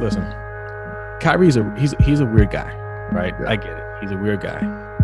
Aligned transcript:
listen, 0.00 0.24
Kyrie's 1.20 1.56
a 1.56 1.72
he's 1.76 1.94
he's 2.00 2.20
a 2.20 2.26
weird 2.26 2.50
guy, 2.50 2.74
right? 3.12 3.34
I 3.46 3.56
get 3.56 3.78
it. 3.78 3.84
He's 4.00 4.10
a 4.10 4.16
weird 4.16 4.40
guy, 4.40 4.60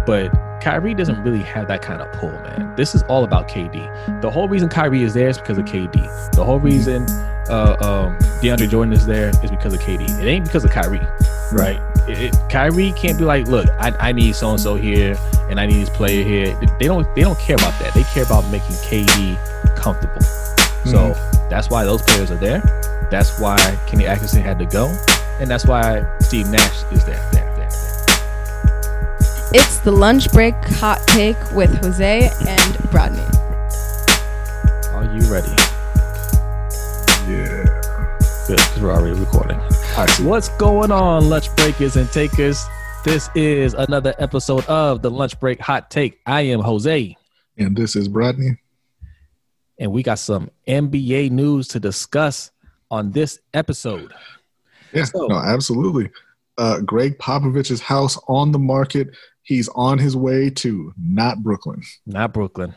but 0.06 0.30
Kyrie 0.60 0.92
doesn't 0.94 1.22
really 1.22 1.42
have 1.42 1.68
that 1.68 1.80
kind 1.80 2.02
of 2.02 2.12
pull, 2.12 2.32
man. 2.32 2.74
This 2.76 2.94
is 2.94 3.02
all 3.04 3.24
about 3.24 3.48
KD. 3.48 4.20
The 4.20 4.30
whole 4.30 4.46
reason 4.48 4.68
Kyrie 4.68 5.02
is 5.02 5.14
there 5.14 5.28
is 5.28 5.38
because 5.38 5.56
of 5.56 5.64
KD. 5.64 6.32
The 6.32 6.44
whole 6.44 6.60
reason 6.60 7.04
uh, 7.48 7.76
um, 7.80 8.18
DeAndre 8.42 8.68
Jordan 8.68 8.92
is 8.92 9.06
there 9.06 9.30
is 9.42 9.50
because 9.50 9.72
of 9.72 9.80
KD. 9.80 10.20
It 10.20 10.26
ain't 10.26 10.44
because 10.44 10.64
of 10.64 10.70
Kyrie, 10.70 11.00
right? 11.52 11.80
It, 12.06 12.34
it, 12.34 12.36
Kyrie 12.50 12.92
can't 12.92 13.16
be 13.16 13.24
like, 13.24 13.46
look, 13.46 13.66
I, 13.78 13.94
I 13.98 14.12
need 14.12 14.34
so 14.34 14.50
and 14.50 14.60
so 14.60 14.74
here, 14.74 15.16
and 15.48 15.58
I 15.58 15.64
need 15.64 15.80
this 15.80 15.90
player 15.90 16.22
here. 16.22 16.58
They 16.78 16.86
don't 16.86 17.06
they 17.14 17.22
don't 17.22 17.38
care 17.38 17.56
about 17.56 17.78
that. 17.80 17.94
They 17.94 18.02
care 18.04 18.24
about 18.24 18.46
making 18.50 18.76
KD 18.76 19.38
comfortable. 19.76 20.20
So 20.20 21.14
Mm-hmm. 21.14 21.48
that's 21.50 21.68
why 21.70 21.84
those 21.84 22.02
players 22.02 22.30
are 22.30 22.36
there. 22.36 22.62
That's 23.10 23.38
why 23.40 23.56
Kenny 23.86 24.06
Atkinson 24.06 24.42
had 24.42 24.58
to 24.58 24.66
go, 24.66 24.86
and 25.40 25.50
that's 25.50 25.66
why 25.66 26.04
Steve 26.20 26.48
Nash 26.48 26.82
is 26.92 27.04
there. 27.04 27.16
there, 27.32 27.54
there, 27.56 27.68
there. 27.68 27.68
It's 29.52 29.78
the 29.80 29.90
lunch 29.92 30.30
break 30.32 30.54
hot 30.54 31.00
take 31.08 31.36
with 31.52 31.74
Jose 31.82 32.22
and 32.48 32.74
Brodney. 32.90 33.26
Are 34.94 35.04
you 35.16 35.22
ready? 35.32 35.50
Yeah. 37.30 37.64
Good, 38.46 38.56
because 38.58 38.80
we're 38.80 38.92
already 38.92 39.18
recording. 39.18 39.58
I 39.96 40.06
see. 40.06 40.24
What's 40.24 40.48
going 40.50 40.90
on, 40.92 41.28
lunch 41.28 41.54
breakers 41.56 41.96
and 41.96 42.08
takers? 42.10 42.64
This 43.04 43.28
is 43.34 43.74
another 43.74 44.14
episode 44.18 44.64
of 44.66 45.02
the 45.02 45.10
Lunch 45.10 45.38
Break 45.40 45.60
Hot 45.60 45.90
Take. 45.90 46.20
I 46.26 46.42
am 46.42 46.60
Jose, 46.60 47.16
And 47.56 47.74
this 47.76 47.96
is 47.96 48.08
Brodney. 48.08 48.58
and 49.78 49.90
we 49.90 50.02
got 50.02 50.18
some 50.18 50.50
NBA 50.68 51.30
news 51.30 51.66
to 51.68 51.80
discuss 51.80 52.50
on 52.90 53.12
this 53.12 53.38
episode. 53.54 54.12
Yeah, 54.92 55.04
So- 55.04 55.26
no, 55.26 55.36
absolutely. 55.36 56.10
Uh, 56.58 56.80
Gregg 56.80 57.18
Popovich's 57.18 57.80
house 57.80 58.18
on 58.28 58.52
the 58.52 58.58
market. 58.58 59.08
He's 59.42 59.68
on 59.68 59.98
his 59.98 60.16
way 60.16 60.50
to 60.50 60.92
not 60.98 61.42
Brooklyn. 61.42 61.82
Not 62.06 62.32
Brooklyn, 62.34 62.74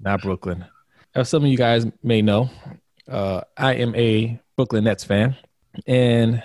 not 0.00 0.22
Brooklyn. 0.22 0.64
As 1.14 1.28
some 1.28 1.44
of 1.44 1.50
you 1.50 1.56
guys 1.58 1.86
may 2.02 2.22
know, 2.22 2.48
uh, 3.08 3.42
I 3.56 3.74
am 3.74 3.94
a 3.94 4.40
Brooklyn 4.56 4.84
Nets 4.84 5.04
fan, 5.04 5.36
and 5.86 6.42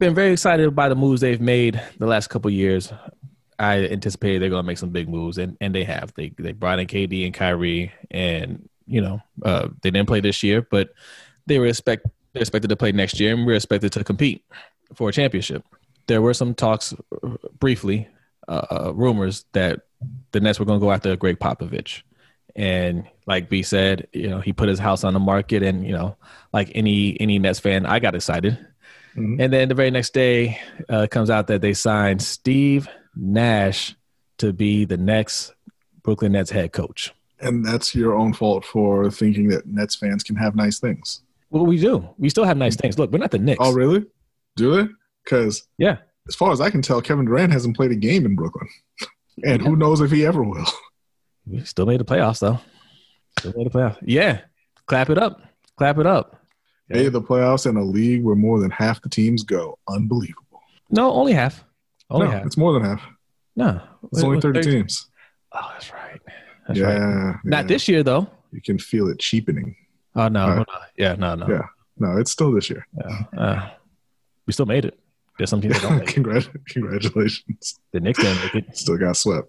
been 0.00 0.14
very 0.14 0.32
excited 0.32 0.74
by 0.74 0.88
the 0.88 0.94
moves 0.96 1.20
they've 1.20 1.40
made 1.40 1.80
the 1.98 2.06
last 2.06 2.28
couple 2.28 2.50
years. 2.50 2.92
I 3.58 3.86
anticipated 3.86 4.40
they're 4.42 4.50
going 4.50 4.62
to 4.62 4.66
make 4.66 4.78
some 4.78 4.90
big 4.90 5.08
moves, 5.08 5.38
and, 5.38 5.56
and 5.60 5.74
they 5.74 5.84
have. 5.84 6.12
They 6.14 6.32
they 6.38 6.52
brought 6.52 6.78
in 6.80 6.86
KD 6.88 7.24
and 7.24 7.34
Kyrie, 7.34 7.92
and 8.10 8.68
you 8.86 9.00
know 9.00 9.20
uh, 9.44 9.68
they 9.82 9.90
didn't 9.90 10.08
play 10.08 10.20
this 10.20 10.42
year, 10.42 10.62
but 10.70 10.90
they 11.48 11.58
were 11.58 11.66
expect 11.66 12.06
they're 12.32 12.42
expected 12.42 12.68
to 12.68 12.76
play 12.76 12.92
next 12.92 13.18
year, 13.18 13.34
and 13.34 13.46
we're 13.46 13.56
expected 13.56 13.92
to 13.92 14.04
compete 14.04 14.44
for 14.94 15.08
a 15.08 15.12
championship. 15.12 15.64
There 16.06 16.22
were 16.22 16.34
some 16.34 16.54
talks 16.54 16.94
uh, 17.22 17.36
briefly, 17.58 18.08
uh, 18.46 18.66
uh, 18.70 18.92
rumors 18.94 19.44
that 19.52 19.80
the 20.32 20.40
Nets 20.40 20.58
were 20.58 20.66
going 20.66 20.78
to 20.78 20.84
go 20.84 20.92
after 20.92 21.16
Gregg 21.16 21.38
Popovich, 21.38 22.02
and 22.54 23.04
like 23.26 23.48
B 23.48 23.62
said, 23.62 24.06
you 24.12 24.28
know 24.28 24.40
he 24.40 24.52
put 24.52 24.68
his 24.68 24.78
house 24.78 25.04
on 25.04 25.14
the 25.14 25.20
market, 25.20 25.62
and 25.62 25.86
you 25.86 25.92
know 25.92 26.16
like 26.52 26.70
any 26.74 27.20
any 27.20 27.38
Nets 27.38 27.58
fan, 27.58 27.86
I 27.86 27.98
got 27.98 28.14
excited. 28.14 28.58
Mhm. 29.16 29.40
And 29.40 29.52
then 29.52 29.68
the 29.68 29.74
very 29.74 29.90
next 29.90 30.14
day, 30.14 30.60
uh, 30.90 30.98
it 30.98 31.10
comes 31.10 31.30
out 31.30 31.48
that 31.48 31.60
they 31.60 31.74
signed 31.74 32.22
Steve 32.22 32.88
Nash 33.16 33.96
to 34.38 34.52
be 34.52 34.84
the 34.84 34.96
next 34.96 35.52
Brooklyn 36.02 36.32
Nets 36.32 36.50
head 36.50 36.72
coach. 36.72 37.12
And 37.40 37.64
that's 37.64 37.94
your 37.94 38.14
own 38.14 38.32
fault 38.32 38.64
for 38.64 39.10
thinking 39.10 39.48
that 39.48 39.66
Nets 39.66 39.96
fans 39.96 40.22
can 40.22 40.36
have 40.36 40.54
nice 40.54 40.78
things. 40.78 41.22
Well, 41.50 41.66
we 41.66 41.78
do. 41.78 42.08
We 42.18 42.28
still 42.28 42.44
have 42.44 42.56
nice 42.56 42.76
mm. 42.76 42.80
things. 42.80 42.98
Look, 42.98 43.10
we're 43.10 43.18
not 43.18 43.30
the 43.30 43.38
Knicks. 43.38 43.58
Oh, 43.62 43.72
really? 43.72 44.04
Do 44.56 44.76
they? 44.76 44.88
Because 45.24 45.66
Yeah. 45.78 45.98
as 46.26 46.34
far 46.34 46.52
as 46.52 46.60
I 46.60 46.70
can 46.70 46.82
tell, 46.82 47.00
Kevin 47.00 47.24
Durant 47.24 47.52
hasn't 47.52 47.76
played 47.76 47.90
a 47.90 47.96
game 47.96 48.26
in 48.26 48.36
Brooklyn. 48.36 48.68
And 49.44 49.62
who 49.62 49.76
knows 49.76 50.00
if 50.00 50.10
he 50.10 50.26
ever 50.26 50.42
will. 50.42 50.66
We 51.46 51.64
still 51.64 51.86
made 51.86 52.00
the 52.00 52.04
playoffs, 52.04 52.40
though. 52.40 52.58
Still 53.38 53.54
made 53.56 53.66
the 53.66 53.70
playoffs. 53.70 53.98
Yeah. 54.02 54.40
Clap 54.86 55.08
it 55.08 55.16
up. 55.16 55.40
Clap 55.76 55.98
it 55.98 56.06
up. 56.06 56.44
Hey, 56.90 57.08
the 57.08 57.22
playoffs 57.22 57.64
in 57.66 57.76
a 57.76 57.82
league 57.82 58.24
where 58.24 58.34
more 58.34 58.58
than 58.60 58.70
half 58.70 59.00
the 59.00 59.08
teams 59.08 59.44
go. 59.44 59.78
Unbelievable. 59.88 60.60
No, 60.90 61.12
only 61.12 61.32
half. 61.32 61.64
Only 62.10 62.26
no, 62.26 62.32
half. 62.32 62.46
it's 62.46 62.56
more 62.56 62.72
than 62.72 62.82
half. 62.82 63.02
No. 63.56 63.80
It's 64.12 64.22
only 64.22 64.40
30 64.40 64.60
teams. 64.62 65.08
Oh, 65.52 65.70
that's 65.72 65.92
right. 65.92 66.20
That's 66.66 66.80
yeah, 66.80 66.86
right. 66.86 66.98
yeah. 66.98 67.32
Not 67.44 67.68
this 67.68 67.88
year, 67.88 68.02
though. 68.02 68.28
You 68.52 68.60
can 68.60 68.78
feel 68.78 69.08
it 69.08 69.18
cheapening. 69.18 69.76
Oh, 70.14 70.28
no. 70.28 70.46
On. 70.46 70.64
Yeah, 70.96 71.14
no, 71.14 71.34
no. 71.34 71.46
Yeah. 71.48 71.66
No, 71.98 72.16
it's 72.16 72.30
still 72.30 72.52
this 72.52 72.70
year. 72.70 72.86
Yeah. 72.96 73.22
Uh, 73.36 73.70
we 74.46 74.52
still 74.52 74.66
made 74.66 74.84
it. 74.84 74.98
There's 75.36 75.50
some 75.50 75.60
teams 75.60 75.74
that 75.74 75.82
don't 75.82 75.98
make 76.00 76.08
it. 76.10 76.16
Congrat- 76.16 76.64
congratulations. 76.68 77.78
The 77.92 78.00
Knicks 78.00 78.18
didn't 78.18 78.54
make 78.54 78.68
it. 78.68 78.76
Still 78.76 78.96
got 78.98 79.16
swept. 79.16 79.48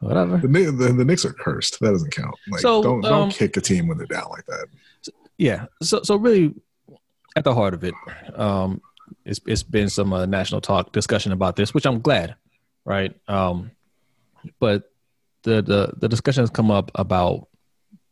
Whatever. 0.00 0.36
The, 0.36 0.46
the, 0.48 0.92
the 0.92 1.04
Knicks 1.04 1.24
are 1.24 1.32
cursed. 1.32 1.80
That 1.80 1.92
doesn't 1.92 2.10
count. 2.14 2.34
Like, 2.50 2.60
So, 2.60 2.82
don't 2.82 3.04
um, 3.04 3.10
don't 3.10 3.30
kick 3.32 3.56
a 3.56 3.60
team 3.60 3.86
when 3.88 3.96
they're 3.98 4.06
down 4.06 4.28
like 4.30 4.44
that. 4.46 4.66
Yeah. 5.38 5.66
So 5.82 6.02
so 6.02 6.16
really, 6.16 6.54
at 7.36 7.44
the 7.44 7.54
heart 7.54 7.72
of 7.74 7.84
it, 7.84 7.94
um, 8.34 8.82
it's 9.24 9.40
it's 9.46 9.62
been 9.62 9.88
some 9.88 10.12
uh, 10.12 10.26
national 10.26 10.60
talk 10.60 10.92
discussion 10.92 11.32
about 11.32 11.56
this, 11.56 11.72
which 11.72 11.86
I'm 11.86 12.00
glad, 12.00 12.34
right? 12.84 13.14
Um, 13.28 13.70
but 14.60 14.90
the 15.42 15.62
the 15.62 15.94
the 15.96 16.08
discussion 16.08 16.42
has 16.42 16.50
come 16.50 16.70
up 16.70 16.90
about 16.94 17.48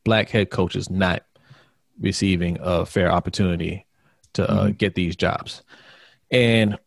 black 0.05 0.31
head 0.31 0.50
coaches 0.50 0.88
not 0.88 1.25
receiving 2.01 2.59
a 2.61 2.87
fair 2.87 3.11
opportunity 3.11 3.87
to 4.34 4.51
uh, 4.51 4.69
get 4.69 4.95
these 4.95 5.17
jobs, 5.17 5.62
and 6.31 6.79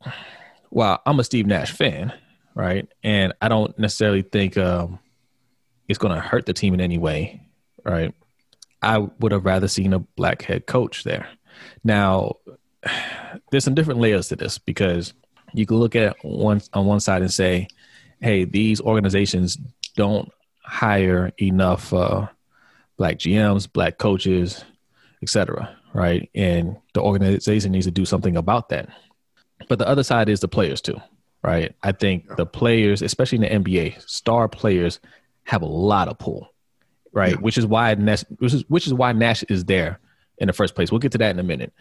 while 0.70 1.02
I'm 1.06 1.20
a 1.20 1.24
Steve 1.24 1.48
Nash 1.48 1.72
fan, 1.72 2.14
right, 2.56 2.88
and 3.04 3.34
I 3.42 3.48
don't 3.48 3.78
necessarily 3.80 4.22
think 4.22 4.58
um, 4.58 5.00
it's 5.88 6.00
going 6.00 6.14
to 6.14 6.22
hurt 6.22 6.46
the 6.46 6.54
team 6.54 6.74
in 6.74 6.82
any 6.82 6.98
way, 6.98 7.42
right? 7.84 8.14
I 8.82 9.00
would 9.00 9.32
have 9.32 9.46
rather 9.46 9.68
seen 9.68 9.94
a 9.94 10.00
black 10.00 10.44
head 10.44 10.68
coach 10.68 11.04
there. 11.04 11.28
Now, 11.84 12.36
there's 13.52 13.64
some 13.64 13.76
different 13.76 14.00
layers 14.00 14.30
to 14.30 14.36
this 14.36 14.58
because 14.58 15.14
you 15.54 15.66
can 15.66 15.78
look 15.78 15.96
at 15.96 16.16
one 16.24 16.62
on 16.74 16.86
one 16.86 17.00
side 17.00 17.22
and 17.22 17.34
say, 17.34 17.68
"Hey, 18.22 18.46
these 18.46 18.80
organizations 18.80 19.58
don't 19.96 20.32
hire 20.64 21.32
enough 21.42 21.94
uh, 21.94 22.28
black 22.98 23.18
GMs, 23.18 23.72
black 23.72 23.98
coaches, 23.98 24.64
etc." 25.22 25.76
Right, 25.94 26.30
and 26.36 26.78
the 26.94 27.02
organization 27.02 27.72
needs 27.72 27.86
to 27.86 27.92
do 27.92 28.06
something 28.06 28.38
about 28.38 28.70
that. 28.70 28.90
But 29.68 29.80
the 29.80 29.88
other 29.88 30.04
side 30.04 30.30
is 30.30 30.40
the 30.40 30.48
players 30.48 30.82
too, 30.82 31.02
right? 31.44 31.76
I 31.84 31.92
think 31.92 32.36
the 32.38 32.46
players, 32.46 33.02
especially 33.02 33.38
in 33.38 33.64
the 33.64 33.72
NBA, 33.72 34.08
star 34.10 34.48
players 34.48 35.00
have 35.44 35.62
a 35.62 35.68
lot 35.68 36.08
of 36.08 36.20
pull 36.20 36.52
right? 37.12 37.32
Yeah. 37.32 37.38
Which 37.38 37.58
is 37.58 37.66
why 37.66 37.94
Nash, 37.96 38.24
which 38.38 38.54
is 38.54 38.64
which 38.68 38.88
is 38.88 38.94
why 38.94 39.12
Nash 39.12 39.44
is 39.44 39.66
there 39.66 40.00
in 40.38 40.48
the 40.48 40.54
first 40.54 40.76
place. 40.76 40.92
We'll 40.92 41.00
get 41.00 41.12
to 41.14 41.18
that 41.20 41.32
in 41.32 41.40
a 41.40 41.44
minute, 41.44 41.74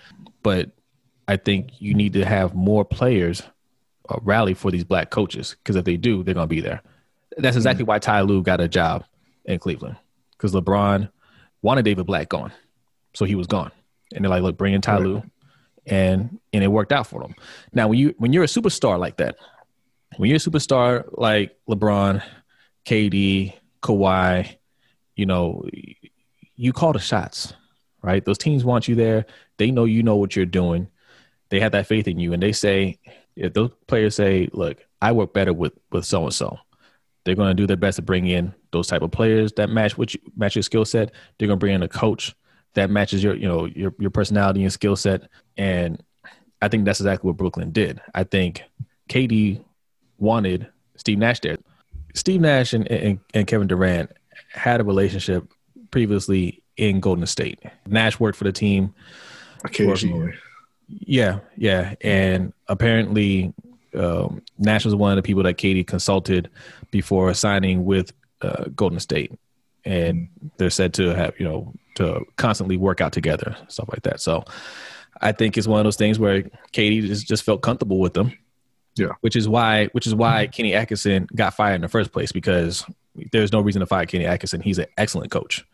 but 0.42 0.70
I 1.26 1.36
think 1.36 1.80
you 1.80 1.94
need 1.94 2.14
to 2.14 2.24
have 2.24 2.54
more 2.54 2.84
players 2.84 3.42
uh, 4.08 4.18
rally 4.22 4.54
for 4.54 4.70
these 4.70 4.84
black 4.84 5.10
coaches 5.10 5.56
because 5.62 5.76
if 5.76 5.84
they 5.84 5.96
do, 5.96 6.22
they're 6.22 6.34
gonna 6.34 6.46
be 6.46 6.60
there. 6.60 6.82
That's 7.36 7.56
exactly 7.56 7.84
why 7.84 7.98
Ty 7.98 8.22
Lue 8.22 8.42
got 8.42 8.60
a 8.60 8.68
job 8.68 9.04
in 9.44 9.58
Cleveland 9.58 9.96
because 10.32 10.52
LeBron 10.52 11.10
wanted 11.62 11.84
David 11.84 12.06
Blatt 12.06 12.28
gone, 12.28 12.52
so 13.18 13.24
he 13.24 13.34
was 13.34 13.48
gone, 13.48 13.72
and 14.14 14.24
they're 14.24 14.30
like, 14.30 14.44
"Look, 14.44 14.56
bring 14.56 14.74
in 14.74 14.80
Ty 14.80 14.94
Right. 14.94 15.02
Lue," 15.02 15.22
and 15.86 16.38
and 16.52 16.62
it 16.62 16.68
worked 16.68 16.92
out 16.92 17.08
for 17.08 17.20
them. 17.20 17.34
Now, 17.72 17.88
when 17.88 17.98
you 17.98 18.14
when 18.18 18.32
you're 18.32 18.44
a 18.44 18.46
superstar 18.46 18.96
like 18.96 19.16
that, 19.16 19.34
when 20.18 20.30
you're 20.30 20.36
a 20.36 20.38
superstar 20.38 21.04
like 21.10 21.56
LeBron, 21.68 22.22
KD, 22.84 23.54
Kawhi, 23.82 24.56
you 25.16 25.26
know, 25.26 25.64
you 26.54 26.72
call 26.72 26.92
the 26.92 27.00
shots, 27.00 27.54
right? 28.00 28.24
Those 28.24 28.38
teams 28.38 28.64
want 28.64 28.86
you 28.86 28.94
there. 28.94 29.26
They 29.56 29.72
know 29.72 29.84
you 29.84 30.04
know 30.04 30.14
what 30.14 30.36
you're 30.36 30.46
doing. 30.46 30.86
They 31.48 31.58
have 31.58 31.72
that 31.72 31.88
faith 31.88 32.06
in 32.06 32.20
you, 32.20 32.32
and 32.32 32.40
they 32.40 32.52
say, 32.52 33.00
if 33.34 33.52
those 33.52 33.72
players 33.88 34.14
say, 34.14 34.48
"Look, 34.52 34.78
I 35.02 35.10
work 35.10 35.34
better 35.34 35.52
with 35.52 35.72
with 35.90 36.04
so 36.04 36.22
and 36.22 36.32
so," 36.32 36.56
they're 37.24 37.34
going 37.34 37.48
to 37.48 37.60
do 37.60 37.66
their 37.66 37.76
best 37.76 37.96
to 37.96 38.02
bring 38.02 38.28
in 38.28 38.54
those 38.70 38.86
type 38.86 39.02
of 39.02 39.10
players 39.10 39.50
that 39.54 39.70
match 39.70 39.98
what 39.98 40.14
you, 40.14 40.20
match 40.36 40.54
your 40.54 40.62
skill 40.62 40.84
set. 40.84 41.10
They're 41.36 41.48
going 41.48 41.58
to 41.58 41.64
bring 41.64 41.74
in 41.74 41.82
a 41.82 41.88
coach 41.88 42.32
that 42.78 42.90
matches 42.90 43.22
your 43.22 43.34
you 43.34 43.46
know 43.48 43.66
your 43.66 43.94
your 43.98 44.10
personality 44.10 44.62
and 44.62 44.72
skill 44.72 44.96
set, 44.96 45.28
and 45.56 46.02
I 46.62 46.68
think 46.68 46.84
that's 46.84 47.00
exactly 47.00 47.28
what 47.28 47.36
Brooklyn 47.36 47.70
did. 47.70 48.00
I 48.14 48.24
think 48.24 48.62
KD 49.08 49.62
wanted 50.18 50.68
Steve 50.96 51.18
Nash 51.18 51.40
there. 51.40 51.58
Steve 52.14 52.40
Nash 52.40 52.72
and, 52.72 52.90
and, 52.90 53.20
and 53.34 53.46
Kevin 53.46 53.68
Durant 53.68 54.10
had 54.52 54.80
a 54.80 54.84
relationship 54.84 55.52
previously 55.90 56.62
in 56.76 57.00
Golden 57.00 57.26
State. 57.26 57.62
Nash 57.86 58.18
worked 58.18 58.38
for 58.38 58.44
the 58.44 58.52
team. 58.52 58.94
Occasionally. 59.64 60.34
Yeah, 60.88 61.40
yeah. 61.56 61.94
And 62.00 62.52
apparently, 62.68 63.52
um, 63.94 64.42
Nash 64.58 64.84
was 64.84 64.94
one 64.94 65.12
of 65.12 65.16
the 65.16 65.22
people 65.22 65.42
that 65.42 65.58
KD 65.58 65.86
consulted 65.86 66.50
before 66.90 67.32
signing 67.34 67.84
with 67.84 68.12
uh, 68.40 68.64
Golden 68.74 69.00
State. 69.00 69.32
And 69.84 70.28
they're 70.56 70.70
said 70.70 70.94
to 70.94 71.14
have, 71.14 71.34
you 71.38 71.44
know, 71.44 71.72
to 71.98 72.24
constantly 72.36 72.76
work 72.76 73.00
out 73.00 73.12
together, 73.12 73.56
stuff 73.68 73.88
like 73.90 74.02
that. 74.02 74.20
So 74.20 74.44
I 75.20 75.32
think 75.32 75.58
it's 75.58 75.66
one 75.66 75.80
of 75.80 75.84
those 75.84 75.96
things 75.96 76.18
where 76.18 76.42
KD 76.72 77.06
just, 77.06 77.26
just 77.26 77.42
felt 77.42 77.62
comfortable 77.62 77.98
with 77.98 78.14
them. 78.14 78.32
Yeah. 78.96 79.12
Which 79.20 79.36
is 79.36 79.48
why 79.48 79.86
which 79.88 80.06
is 80.06 80.14
why 80.14 80.48
Kenny 80.48 80.74
Atkinson 80.74 81.28
got 81.34 81.54
fired 81.54 81.76
in 81.76 81.82
the 81.82 81.88
first 81.88 82.12
place 82.12 82.32
because 82.32 82.84
there's 83.30 83.52
no 83.52 83.60
reason 83.60 83.80
to 83.80 83.86
fire 83.86 84.06
Kenny 84.06 84.26
Atkinson. 84.26 84.60
He's 84.60 84.78
an 84.78 84.86
excellent 84.96 85.30
coach. 85.30 85.64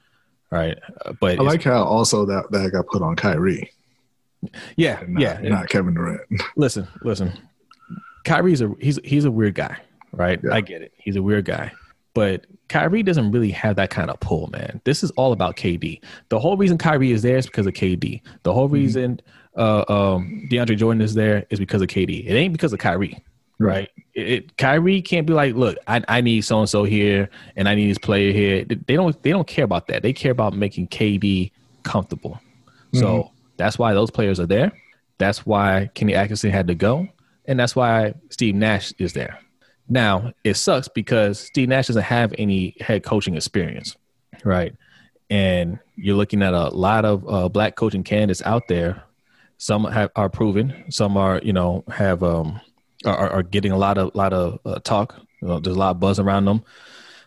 Right. 0.51 0.79
Uh, 1.05 1.15
but 1.19 1.39
I 1.39 1.43
like 1.43 1.63
how 1.63 1.85
also 1.85 2.27
that 2.27 2.51
that 2.51 2.71
got 2.73 2.87
put 2.87 3.01
on 3.01 3.17
Kyrie, 3.17 3.73
yeah, 4.77 5.03
not, 5.07 5.21
yeah. 5.21 5.49
not 5.49 5.69
Kevin 5.69 5.95
Durant. 5.95 6.21
Listen, 6.57 6.87
listen. 7.03 7.33
Kyrie's 8.25 8.61
a 8.61 8.75
he's 8.81 8.99
he's 9.05 9.25
a 9.25 9.31
weird 9.31 9.55
guy, 9.55 9.79
right? 10.13 10.41
Yeah. 10.43 10.55
I 10.55 10.61
get 10.61 10.83
it. 10.83 10.93
He's 10.97 11.17
a 11.17 11.23
weird 11.23 11.45
guy. 11.45 11.73
But 12.15 12.47
Kyrie 12.69 13.03
doesn't 13.03 13.31
really 13.31 13.51
have 13.51 13.77
that 13.77 13.91
kind 13.91 14.11
of 14.11 14.19
pull, 14.21 14.49
man. 14.49 14.81
This 14.85 15.03
is 15.05 15.11
all 15.13 15.33
about 15.33 15.57
KD. 15.57 16.01
The 16.31 16.39
whole 16.41 16.57
reason 16.57 16.79
Kyrie 16.79 17.13
is 17.13 17.23
there 17.23 17.37
is 17.37 17.47
because 17.47 17.67
of 17.67 17.75
KD. 17.75 18.23
The 18.43 18.53
whole 18.53 18.67
Mm-hmm. 18.67 18.75
reason 18.75 19.21
uh, 19.57 19.85
um, 19.89 20.49
DeAndre 20.51 20.77
Jordan 20.77 21.01
is 21.03 21.15
there 21.15 21.47
is 21.51 21.59
because 21.59 21.83
of 21.83 21.89
KD. 21.89 22.27
It 22.27 22.33
ain't 22.35 22.53
because 22.53 22.73
of 22.73 22.79
Kyrie, 22.81 23.23
right? 23.59 23.89
It, 24.15 24.29
it, 24.29 24.57
Kyrie 24.57 25.01
can't 25.03 25.27
be 25.27 25.33
like, 25.33 25.55
look, 25.55 25.77
I, 25.87 26.03
I 26.09 26.21
need 26.23 26.41
so 26.43 26.59
and 26.59 26.69
so 26.69 26.83
here, 26.85 27.29
and 27.55 27.69
I 27.69 27.75
need 27.75 27.89
this 27.91 27.99
player 27.99 28.33
here. 28.33 28.65
They 28.65 28.95
don't 28.97 29.23
they 29.23 29.31
don't 29.31 29.47
care 29.47 29.65
about 29.65 29.87
that. 29.89 30.03
They 30.03 30.13
care 30.13 30.33
about 30.33 30.57
making 30.57 30.89
KD 30.89 31.53
comfortable. 31.85 32.41
So 32.95 33.31
that's 33.57 33.79
why 33.79 33.93
those 33.93 34.11
players 34.11 34.41
are 34.41 34.47
there. 34.47 34.73
That's 35.19 35.45
why 35.47 35.91
Kenny 35.95 36.15
Atkinson 36.15 36.51
had 36.51 36.67
to 36.69 36.75
go, 36.75 37.07
and 37.47 37.59
that's 37.61 37.77
why 37.77 38.15
Steve 38.31 38.55
Nash 38.57 38.93
is 38.99 39.13
there. 39.13 39.39
Now 39.89 40.33
it 40.45 40.55
sucks 40.55 40.89
because 40.89 41.39
Steve 41.39 41.69
Nash 41.69 41.89
doesn't 41.89 42.03
have 42.03 42.35
any 42.39 42.77
head 42.81 43.03
coaching 43.03 43.37
experience, 43.37 43.97
right? 44.45 44.75
And 45.31 45.79
you're 45.97 46.17
looking 46.17 46.43
at 46.43 46.55
a 46.55 46.69
lot 46.69 47.05
of 47.05 47.29
uh, 47.29 47.49
black 47.49 47.77
coaching 47.77 48.05
candidates 48.05 48.43
out 48.43 48.69
there. 48.69 49.03
Some 49.59 49.85
have 49.85 50.11
are 50.17 50.29
proven. 50.29 50.85
Some 50.91 51.17
are, 51.17 51.41
you 51.43 51.53
know, 51.53 51.85
have 51.89 52.23
um 52.23 52.61
are, 53.05 53.31
are 53.31 53.43
getting 53.43 53.73
a 53.73 53.79
lot 53.79 53.99
of 53.99 54.15
lot 54.15 54.33
of 54.33 54.59
uh, 54.65 54.79
talk. 54.81 55.17
You 55.41 55.49
know, 55.49 55.61
there's 55.61 55.77
a 55.77 55.79
lot 55.79 55.91
of 55.91 56.01
buzz 56.01 56.19
around 56.19 56.47
them 56.47 56.65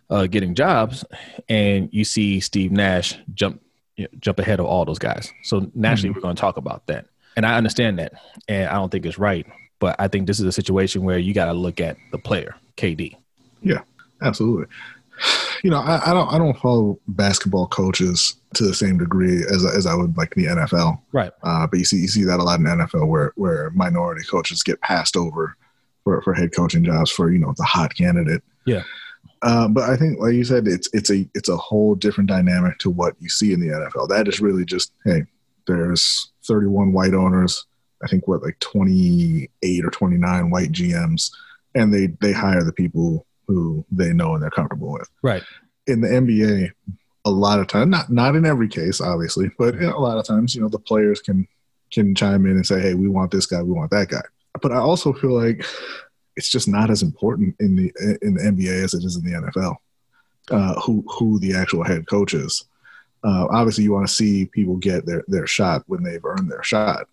uh, 0.10 0.28
getting 0.28 0.56
jobs, 0.56 1.06
and 1.50 1.90
you 1.92 2.04
see 2.04 2.40
Steve 2.40 2.72
Nash 2.72 3.18
jump 3.34 3.62
you 3.96 4.06
know, 4.06 4.10
jump 4.20 4.40
ahead 4.40 4.60
of 4.60 4.66
all 4.66 4.86
those 4.86 5.00
guys. 5.00 5.32
So 5.44 5.70
naturally, 5.74 6.12
we're 6.12 6.22
going 6.22 6.36
to 6.36 6.40
talk 6.40 6.58
about 6.58 6.88
that, 6.88 7.08
and 7.36 7.46
I 7.46 7.56
understand 7.58 8.00
that, 8.00 8.14
and 8.48 8.70
I 8.70 8.74
don't 8.74 8.92
think 8.92 9.06
it's 9.06 9.20
right. 9.20 9.46
But 9.80 9.96
I 10.00 10.08
think 10.08 10.28
this 10.28 10.40
is 10.40 10.46
a 10.46 10.52
situation 10.52 11.04
where 11.04 11.20
you 11.20 11.34
got 11.34 11.46
to 11.46 11.54
look 11.54 11.80
at 11.80 11.98
the 12.12 12.18
player, 12.18 12.56
KD. 12.78 13.16
Yeah, 13.62 13.82
absolutely. 14.22 14.66
You 15.64 15.72
know, 15.72 15.80
I, 15.80 16.12
I 16.12 16.14
don't 16.14 16.32
I 16.34 16.38
don't 16.38 16.58
follow 16.60 17.00
basketball 17.08 17.68
coaches 17.68 18.36
to 18.54 18.64
the 18.64 18.74
same 18.74 19.00
degree 19.00 19.44
as 19.44 19.66
as 19.66 19.86
I 19.88 19.96
would 19.96 20.16
like 20.16 20.36
the 20.36 20.46
NFL. 20.46 21.00
Right. 21.12 21.32
Uh, 21.42 21.66
but 21.66 21.80
you 21.80 21.86
see 21.86 21.98
you 21.98 22.08
see 22.08 22.24
that 22.24 22.40
a 22.40 22.44
lot 22.44 22.60
in 22.60 22.66
the 22.66 22.70
NFL 22.70 23.08
where 23.08 23.34
where 23.36 23.72
minority 23.72 24.24
coaches 24.30 24.62
get 24.62 24.80
passed 24.82 25.18
over 25.18 25.56
for, 26.04 26.22
for 26.22 26.34
head 26.34 26.54
coaching 26.56 26.84
jobs 26.84 27.12
for 27.12 27.32
you 27.32 27.40
know 27.40 27.54
the 27.58 27.64
hot 27.64 27.96
candidate. 27.96 28.44
Yeah. 28.66 28.84
Uh, 29.42 29.68
but 29.68 29.90
I 29.90 29.96
think, 29.98 30.20
like 30.20 30.34
you 30.34 30.44
said, 30.44 30.68
it's 30.68 30.90
it's 30.94 31.12
a 31.12 31.28
it's 31.34 31.50
a 31.50 31.58
whole 31.58 31.96
different 31.96 32.30
dynamic 32.30 32.78
to 32.80 32.90
what 32.90 33.16
you 33.20 33.30
see 33.30 33.54
in 33.54 33.60
the 33.60 33.68
NFL. 33.68 34.10
That 34.10 34.28
is 34.28 34.40
really 34.40 34.66
just 34.66 34.92
hey, 35.06 35.24
there's 35.68 36.32
31 36.48 36.94
white 36.94 37.14
owners. 37.14 37.66
I 38.04 38.08
think 38.08 38.28
what 38.28 38.44
like 38.44 38.60
28 38.60 39.86
or 39.86 39.90
29 39.90 40.50
white 40.50 40.72
GMs, 40.72 41.32
and 41.76 41.94
they 41.94 42.08
they 42.22 42.32
hire 42.32 42.64
the 42.64 42.74
people 42.74 43.26
who 43.48 43.86
they 43.92 44.14
know 44.14 44.34
and 44.34 44.44
they're 44.44 44.50
comfortable 44.50 44.92
with. 44.92 45.10
Right. 45.22 45.44
In 45.88 46.02
the 46.02 46.08
NBA, 46.08 46.72
a 47.26 47.30
lot 47.30 47.60
of 47.60 47.68
time, 47.68 47.90
not 47.90 48.10
not 48.10 48.36
in 48.36 48.46
every 48.46 48.68
case, 48.68 49.02
obviously, 49.02 49.50
but 49.58 49.76
in 49.76 49.84
a 49.84 50.00
lot 50.00 50.18
of 50.18 50.26
times, 50.26 50.56
you 50.56 50.62
know, 50.62 50.70
the 50.70 50.80
players 50.80 51.22
can 51.22 51.48
can 51.92 52.14
chime 52.16 52.46
in 52.46 52.54
and 52.54 52.66
say, 52.66 52.80
"Hey, 52.82 52.94
we 52.94 53.08
want 53.08 53.32
this 53.32 53.46
guy, 53.46 53.62
we 53.62 53.72
want 53.72 53.92
that 53.92 54.10
guy." 54.10 54.22
But 54.62 54.72
I 54.72 54.78
also 54.78 55.14
feel 55.14 55.32
like 55.32 55.66
it's 56.36 56.50
just 56.50 56.68
not 56.68 56.90
as 56.90 57.02
important 57.02 57.56
in 57.60 57.76
the 57.76 58.18
in 58.22 58.36
the 58.36 58.42
NBA 58.42 58.84
as 58.84 58.94
it 58.94 59.04
is 59.04 59.16
in 59.16 59.24
the 59.24 59.52
NFL. 59.52 59.78
Uh, 60.50 60.80
who 60.80 61.04
who 61.10 61.40
the 61.40 61.54
actual 61.54 61.84
head 61.84 62.08
coach 62.08 62.34
is. 62.34 62.64
Uh, 63.24 63.48
obviously, 63.52 63.84
you 63.84 63.92
want 63.92 64.08
to 64.08 64.14
see 64.14 64.46
people 64.46 64.78
get 64.78 65.06
their 65.06 65.24
their 65.28 65.48
shot 65.48 65.84
when 65.88 66.04
they've 66.04 66.24
earned 66.24 66.50
their 66.50 66.64
shot. 66.64 67.08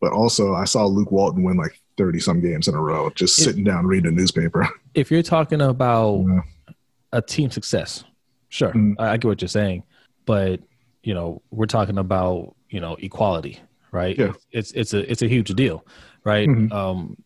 But 0.00 0.12
also, 0.12 0.54
I 0.54 0.64
saw 0.64 0.84
Luke 0.86 1.10
Walton 1.10 1.42
win 1.42 1.56
like 1.56 1.80
thirty 1.96 2.20
some 2.20 2.40
games 2.40 2.68
in 2.68 2.74
a 2.74 2.80
row, 2.80 3.10
just 3.14 3.38
It- 3.38 3.42
sitting 3.42 3.64
down 3.64 3.86
reading 3.86 4.08
a 4.12 4.14
newspaper. 4.14 4.68
If 4.94 5.10
you're 5.10 5.22
talking 5.22 5.62
about 5.62 6.18
Yeah. 6.28 6.40
a 7.12 7.22
team 7.22 7.50
success, 7.50 8.04
sure, 8.50 8.72
Mhm. 8.72 8.96
I, 8.98 9.12
I 9.12 9.16
get 9.16 9.28
what 9.28 9.40
you're 9.40 9.48
saying, 9.48 9.84
but 10.26 10.60
you 11.02 11.14
know, 11.14 11.40
we're 11.50 11.66
talking 11.66 11.98
about 11.98 12.54
you 12.68 12.80
know 12.80 12.96
equality, 13.00 13.58
right? 13.92 14.18
Yeah. 14.18 14.32
It's 14.52 14.72
it's 14.72 14.92
a 14.92 15.10
it's 15.10 15.22
a 15.22 15.28
huge 15.28 15.48
deal, 15.54 15.86
right? 16.24 16.48
Mhm. 16.48 16.70
Um, 16.72 17.16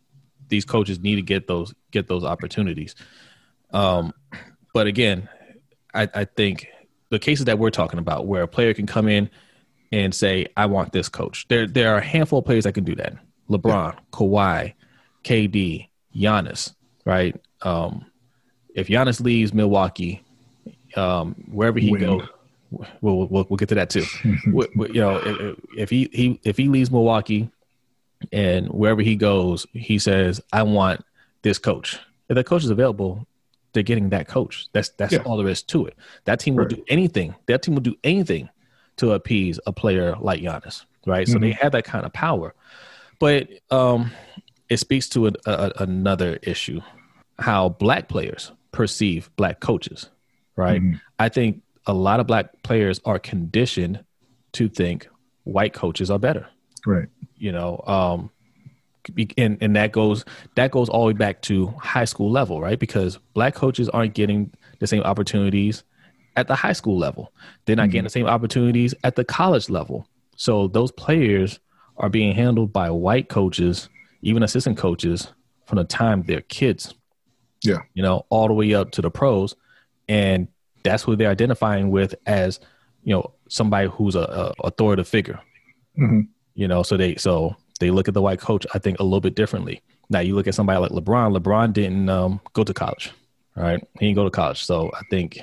these 0.49 0.65
coaches 0.65 1.01
need 1.01 1.17
to 1.17 1.23
get 1.23 1.49
those 1.49 1.75
get 1.91 2.07
those 2.09 2.23
opportunities. 2.25 2.95
Um, 3.73 4.13
but 4.75 4.87
again, 4.87 5.29
I, 5.95 6.09
I 6.15 6.25
think 6.25 6.69
the 7.11 7.19
cases 7.19 7.47
that 7.47 7.59
we're 7.59 7.71
talking 7.71 7.99
about, 7.99 8.27
where 8.27 8.43
a 8.43 8.49
player 8.49 8.75
can 8.75 8.87
come 8.87 9.09
in 9.09 9.29
and 9.93 10.15
say, 10.15 10.47
"I 10.57 10.67
want 10.67 10.93
this 10.93 11.09
coach." 11.09 11.47
There 11.49 11.67
there 11.67 11.95
are 11.95 11.99
a 11.99 12.05
handful 12.05 12.39
of 12.41 12.45
players 12.45 12.65
that 12.65 12.73
can 12.75 12.85
do 12.85 12.95
that. 12.97 13.15
LeBron, 13.49 13.97
Kawhi, 14.13 14.75
KD, 15.25 15.89
Giannis, 16.15 16.75
right? 17.05 17.35
Um, 17.63 18.05
if 18.75 18.87
Giannis 18.89 19.21
leaves 19.21 19.53
Milwaukee, 19.53 20.23
um, 20.97 21.35
wherever 21.51 21.79
he 21.79 21.91
Win. 21.91 22.01
goes, 22.01 22.29
we'll, 23.01 23.27
we'll 23.27 23.47
we'll 23.49 23.57
get 23.57 23.69
to 23.71 23.75
that 23.75 23.91
too. 23.91 24.03
Wh- 24.55 24.71
wh- 24.79 24.89
you 24.95 25.01
know, 25.01 25.17
if, 25.25 25.57
if 25.77 25.91
he 25.91 26.09
he 26.13 26.41
if 26.45 26.57
he 26.57 26.69
leaves 26.69 26.91
Milwaukee, 26.91 27.51
and 28.33 28.69
wherever 28.69 29.03
he 29.03 29.17
goes, 29.17 29.67
he 29.73 29.99
says, 29.99 30.41
"I 30.53 30.63
want 30.63 31.05
this 31.43 31.59
coach." 31.59 31.99
If 32.29 32.37
that 32.37 32.47
coach 32.47 32.63
is 32.63 32.71
available, 32.71 33.27
they're 33.73 33.83
getting 33.83 34.11
that 34.11 34.29
coach. 34.29 34.69
That's 34.73 34.91
that's 34.91 35.13
Yeah. 35.13 35.21
all 35.25 35.37
there 35.37 35.49
is 35.49 35.63
to 35.65 35.87
it. 35.87 35.97
That 36.25 36.39
team 36.39 36.55
will 36.55 36.65
Right. 36.65 36.77
do 36.77 36.85
anything. 36.89 37.35
That 37.47 37.63
team 37.63 37.75
will 37.75 37.83
do 37.83 37.97
anything 38.05 38.49
to 39.01 39.13
appease 39.13 39.61
a 39.67 39.73
player 39.73 40.15
like 40.21 40.41
Giannis, 40.41 40.85
right? 41.07 41.27
So 41.29 41.35
Mm-hmm. 41.35 41.43
they 41.43 41.53
have 41.53 41.73
that 41.73 41.85
kind 41.85 42.05
of 42.07 42.13
power. 42.13 42.55
But 43.19 43.49
um, 43.71 44.11
it 44.69 44.79
speaks 44.79 45.09
to 45.11 45.27
a, 45.29 45.33
a, 45.47 45.73
another 45.79 46.39
issue: 46.43 46.81
how 47.39 47.69
black 47.69 48.09
players 48.09 48.53
perceive 48.73 49.29
black 49.37 49.61
coaches, 49.61 50.09
right? 50.57 50.81
Mhm. 50.81 51.01
I 51.19 51.29
think 51.29 51.63
a 51.87 51.93
lot 51.93 52.21
of 52.21 52.27
black 52.27 52.63
players 52.63 53.01
are 53.05 53.19
conditioned 53.19 54.05
to 54.53 54.69
think 54.69 55.09
white 55.45 55.73
coaches 55.73 56.11
are 56.11 56.19
better 56.19 56.47
Right. 56.87 57.09
you 57.37 57.53
know 57.53 57.83
um 57.87 58.31
and 59.39 59.57
and 59.61 59.75
that 59.77 59.91
goes 59.93 60.25
that 60.57 60.71
goes 60.71 60.89
all 60.89 61.01
the 61.03 61.07
way 61.09 61.13
back 61.15 61.41
to 61.43 61.69
high 61.79 62.05
school 62.05 62.31
level 62.31 62.61
right 62.61 62.79
because 62.79 63.19
black 63.35 63.55
coaches 63.55 63.89
aren't 63.89 64.15
getting 64.15 64.53
the 64.79 64.87
same 64.87 65.03
opportunities 65.03 65.83
at 66.37 66.49
the 66.49 66.55
high 66.55 66.73
school 66.73 66.99
level. 66.99 67.33
They're 67.65 67.77
not 67.77 67.91
getting 67.91 68.05
the 68.05 68.11
same 68.11 68.27
opportunities 68.27 68.95
at 69.05 69.17
the 69.17 69.25
college 69.25 69.69
level. 69.69 70.07
So 70.37 70.69
those 70.69 70.93
players 70.93 71.61
are 71.97 72.09
being 72.09 72.35
handled 72.35 72.73
by 72.73 72.91
white 72.91 73.29
coaches 73.29 73.89
even 74.23 74.43
assistant 74.43 74.77
coaches 74.77 75.29
from 75.67 75.79
the 75.79 75.85
time 75.85 76.23
they're 76.23 76.43
kids. 76.43 76.95
Yeah. 77.63 77.81
you 77.93 78.03
know 78.03 78.25
all 78.31 78.49
the 78.49 78.55
way 78.55 78.73
up 78.75 78.91
to 78.93 79.03
the 79.03 79.11
pros. 79.11 79.55
And 80.09 80.49
that's 80.83 81.03
who 81.03 81.15
they're 81.15 81.31
identifying 81.31 81.91
with 81.91 82.15
as 82.27 82.59
you 83.05 83.15
know 83.15 83.35
somebody 83.49 83.89
who's 83.89 84.15
a, 84.15 84.21
a 84.21 84.53
authoritative 84.65 85.09
figure. 85.09 85.41
Mhm. 85.99 86.29
you 86.55 86.69
know 86.69 86.83
so 86.83 86.97
they 86.97 87.17
so 87.17 87.55
they 87.81 87.91
look 87.91 88.09
at 88.09 88.15
the 88.15 88.23
white 88.23 88.39
coach 88.39 88.65
i 88.75 88.79
think 88.79 88.99
a 89.01 89.03
little 89.03 89.21
bit 89.21 89.35
differently. 89.35 89.83
Now 90.09 90.21
you 90.21 90.35
look 90.35 90.47
at 90.47 90.55
somebody 90.55 90.79
like 90.81 90.91
lebron 90.93 91.37
lebron 91.37 91.73
didn't 91.73 92.09
um, 92.09 92.41
go 92.53 92.65
to 92.65 92.73
college 92.73 93.13
all 93.57 93.65
right? 93.65 93.83
He 93.99 94.07
didn't 94.07 94.17
go 94.17 94.25
to 94.25 94.31
college. 94.31 94.65
So 94.65 94.91
i 94.95 95.03
think 95.11 95.39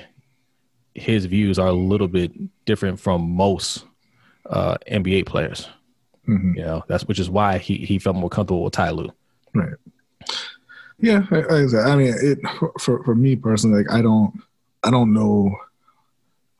his 0.98 1.26
views 1.26 1.58
are 1.58 1.68
a 1.68 1.72
little 1.72 2.08
bit 2.08 2.32
different 2.64 2.98
from 3.00 3.22
most 3.30 3.84
uh, 4.50 4.76
nba 4.90 5.24
players 5.26 5.68
Mhm. 6.28 6.56
you 6.56 6.62
know 6.62 6.84
that's 6.88 7.04
which 7.06 7.18
is 7.18 7.30
why 7.30 7.56
he, 7.58 7.76
he 7.78 7.98
felt 7.98 8.16
more 8.16 8.28
comfortable 8.28 8.62
with 8.64 8.74
ty 8.74 8.90
Lue. 8.90 9.10
Right. 9.54 9.72
Yeah, 11.00 11.24
like 11.30 11.50
I 11.50 11.66
said, 11.68 11.86
I 11.86 11.96
mean, 11.96 12.12
it 12.20 12.38
for 12.80 13.02
for 13.04 13.14
me 13.14 13.36
personally, 13.36 13.78
like 13.84 13.92
I 13.92 14.02
don't, 14.02 14.34
I 14.84 14.90
don't 14.90 15.12
know 15.14 15.56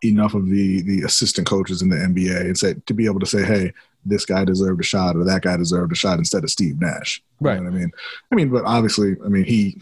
enough 0.02 0.32
of 0.34 0.46
the 0.48 0.80
the 0.82 1.02
assistant 1.02 1.46
coaches 1.46 1.82
in 1.82 1.88
the 1.90 1.96
NBA 1.96 2.40
and 2.42 2.56
say 2.56 2.74
to 2.86 2.94
be 2.94 3.04
able 3.06 3.20
to 3.20 3.26
say, 3.26 3.44
hey, 3.44 3.72
this 4.06 4.24
guy 4.24 4.44
deserved 4.44 4.80
a 4.80 4.84
shot 4.84 5.16
or 5.16 5.24
that 5.24 5.42
guy 5.42 5.56
deserved 5.56 5.92
a 5.92 5.96
shot 5.96 6.18
instead 6.18 6.44
of 6.44 6.50
Steve 6.50 6.80
Nash. 6.80 7.20
You 7.40 7.46
know 7.46 7.50
Right. 7.52 7.58
I 7.66 7.70
mean, 7.70 7.90
I 8.30 8.34
mean, 8.36 8.48
but 8.48 8.64
obviously, 8.64 9.16
I 9.24 9.28
mean, 9.28 9.44
he. 9.44 9.76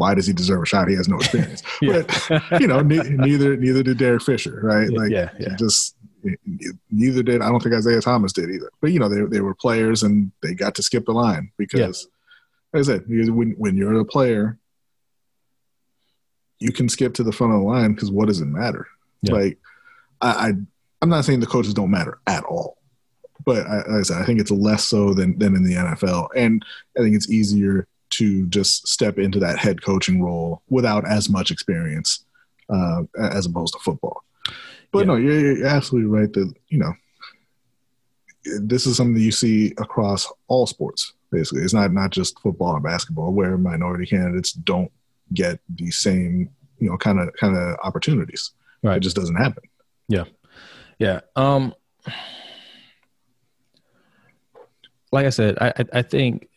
Why 0.00 0.14
does 0.14 0.26
he 0.26 0.32
deserve 0.32 0.62
a 0.62 0.66
shot? 0.66 0.88
He 0.88 0.96
has 0.96 1.08
no 1.08 1.16
experience. 1.20 1.62
Yeah. 1.82 2.02
But 2.28 2.60
you 2.60 2.66
know, 2.66 2.80
ne- 2.80 3.10
neither 3.10 3.56
neither 3.56 3.82
did 3.82 3.98
Derek 3.98 4.22
Fisher, 4.22 4.60
right? 4.62 4.90
Like, 4.90 5.10
yeah 5.10 5.30
yeah 5.38 5.56
just 5.56 5.94
neither 6.90 7.22
did 7.22 7.42
I 7.42 7.48
don't 7.48 7.62
think 7.62 7.74
Isiah 7.74 8.00
Thomas 8.00 8.32
did 8.32 8.50
either. 8.50 8.70
But 8.80 8.92
you 8.92 8.98
know, 8.98 9.08
they 9.08 9.22
they 9.22 9.40
were 9.40 9.54
players 9.54 10.02
and 10.02 10.32
they 10.42 10.54
got 10.54 10.74
to 10.76 10.82
skip 10.82 11.04
the 11.06 11.12
line 11.12 11.52
because, 11.58 12.08
like 12.72 12.80
I 12.80 12.84
said, 12.84 13.04
when 13.08 13.54
when 13.58 13.76
you're 13.76 13.98
a 14.00 14.04
player, 14.04 14.58
you 16.58 16.72
can 16.72 16.88
skip 16.88 17.14
to 17.14 17.22
the 17.22 17.32
front 17.32 17.52
of 17.52 17.60
the 17.60 17.66
line 17.66 17.94
because 17.94 18.10
what 18.10 18.28
does 18.28 18.40
it 18.40 18.46
matter? 18.46 18.86
Like, 19.34 19.58
I, 20.20 20.28
I 20.28 20.52
I'm 21.02 21.08
not 21.08 21.24
saying 21.24 21.40
the 21.40 21.46
coaches 21.46 21.74
don't 21.74 21.90
matter 21.90 22.20
at 22.26 22.44
all, 22.44 22.78
but 23.44 23.66
I, 23.66 23.76
like 23.76 23.88
I 23.88 24.02
said, 24.02 24.22
I 24.22 24.24
think 24.24 24.40
it's 24.40 24.50
less 24.50 24.86
so 24.88 25.14
than 25.14 25.38
than 25.38 25.56
in 25.56 25.64
the 25.64 25.74
NFL, 25.74 26.28
and 26.36 26.64
I 26.96 27.02
think 27.02 27.16
it's 27.16 27.30
easier 27.30 27.86
to 28.10 28.46
just 28.48 28.86
step 28.88 29.18
into 29.18 29.38
that 29.40 29.58
head 29.58 29.82
coaching 29.82 30.22
role 30.22 30.62
without 30.68 31.06
as 31.06 31.28
much 31.28 31.50
experience 31.50 32.24
uh, 32.68 33.02
as 33.18 33.46
opposed 33.46 33.72
to 33.74 33.78
football. 33.80 34.22
But 34.92 35.00
Yeah. 35.00 35.04
no, 35.06 35.16
you're, 35.16 35.56
you're 35.56 35.66
absolutely 35.66 36.10
right 36.10 36.32
that 36.32 36.52
you 36.68 36.78
know 36.78 36.92
this 38.62 38.86
is 38.86 38.96
something 38.96 39.14
that 39.14 39.20
you 39.20 39.32
see 39.32 39.72
across 39.78 40.26
all 40.48 40.66
sports. 40.66 41.12
Basically, 41.30 41.62
it's 41.62 41.74
not 41.74 41.92
not 41.92 42.10
just 42.10 42.38
football 42.40 42.74
and 42.74 42.82
basketball 42.82 43.32
where 43.32 43.56
minority 43.58 44.06
candidates 44.06 44.52
don't 44.52 44.90
get 45.34 45.60
the 45.68 45.90
same 45.90 46.50
you 46.78 46.88
know 46.88 46.96
kind 46.96 47.20
of 47.20 47.32
kind 47.38 47.56
of 47.56 47.76
opportunities. 47.84 48.50
Right. 48.82 48.96
It 48.96 49.00
just 49.00 49.14
doesn't 49.16 49.36
happen. 49.36 49.62
Yeah. 50.08 50.24
Yeah. 50.98 51.20
Um 51.36 51.74
like 55.12 55.26
I 55.26 55.30
said, 55.30 55.56
I 55.60 55.68
I, 55.76 55.84
I 55.98 56.02
think 56.02 56.48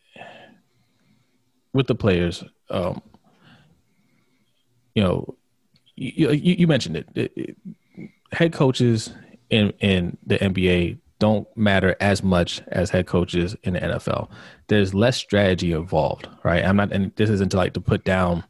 with 1.73 1.87
the 1.87 1.95
players, 1.95 2.43
um 2.69 3.01
you 4.95 5.03
know, 5.03 5.35
you 5.95 6.31
you, 6.31 6.55
you 6.59 6.67
mentioned 6.67 6.97
it. 6.97 7.07
It- 7.15 7.33
it- 7.35 7.57
Head 8.31 8.51
coaches 8.51 9.13
in 9.51 9.71
in 9.79 10.17
the 10.25 10.39
NBA 10.39 10.97
don't 11.19 11.47
matter 11.55 11.95
as 12.01 12.23
much 12.23 12.63
as 12.69 12.89
head 12.89 13.05
coaches 13.05 13.55
in 13.61 13.73
the 13.73 13.79
NFL. 13.79 14.27
There's 14.69 14.95
less 14.95 15.15
strategy 15.17 15.71
involved, 15.71 16.27
right? 16.43 16.65
I'm 16.65 16.75
not, 16.75 16.91
and 16.91 17.11
this 17.15 17.29
isn't 17.29 17.49
to 17.49 17.57
like 17.57 17.73
to 17.73 17.79
put 17.81 18.03
down, 18.03 18.43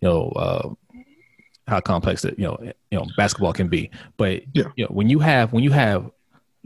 you 0.00 0.08
know, 0.08 0.30
uh, 0.30 0.70
how 1.68 1.80
complex 1.80 2.24
it, 2.24 2.38
you 2.38 2.46
know, 2.46 2.56
you 2.90 2.98
know, 2.98 3.04
basketball 3.18 3.52
can 3.52 3.68
be. 3.68 3.90
But 4.16 4.42
Yeah. 4.54 4.64
you 4.76 4.84
know, 4.84 4.90
when 4.90 5.10
you 5.10 5.18
have 5.18 5.52
when 5.52 5.62
you 5.62 5.70
have 5.72 6.10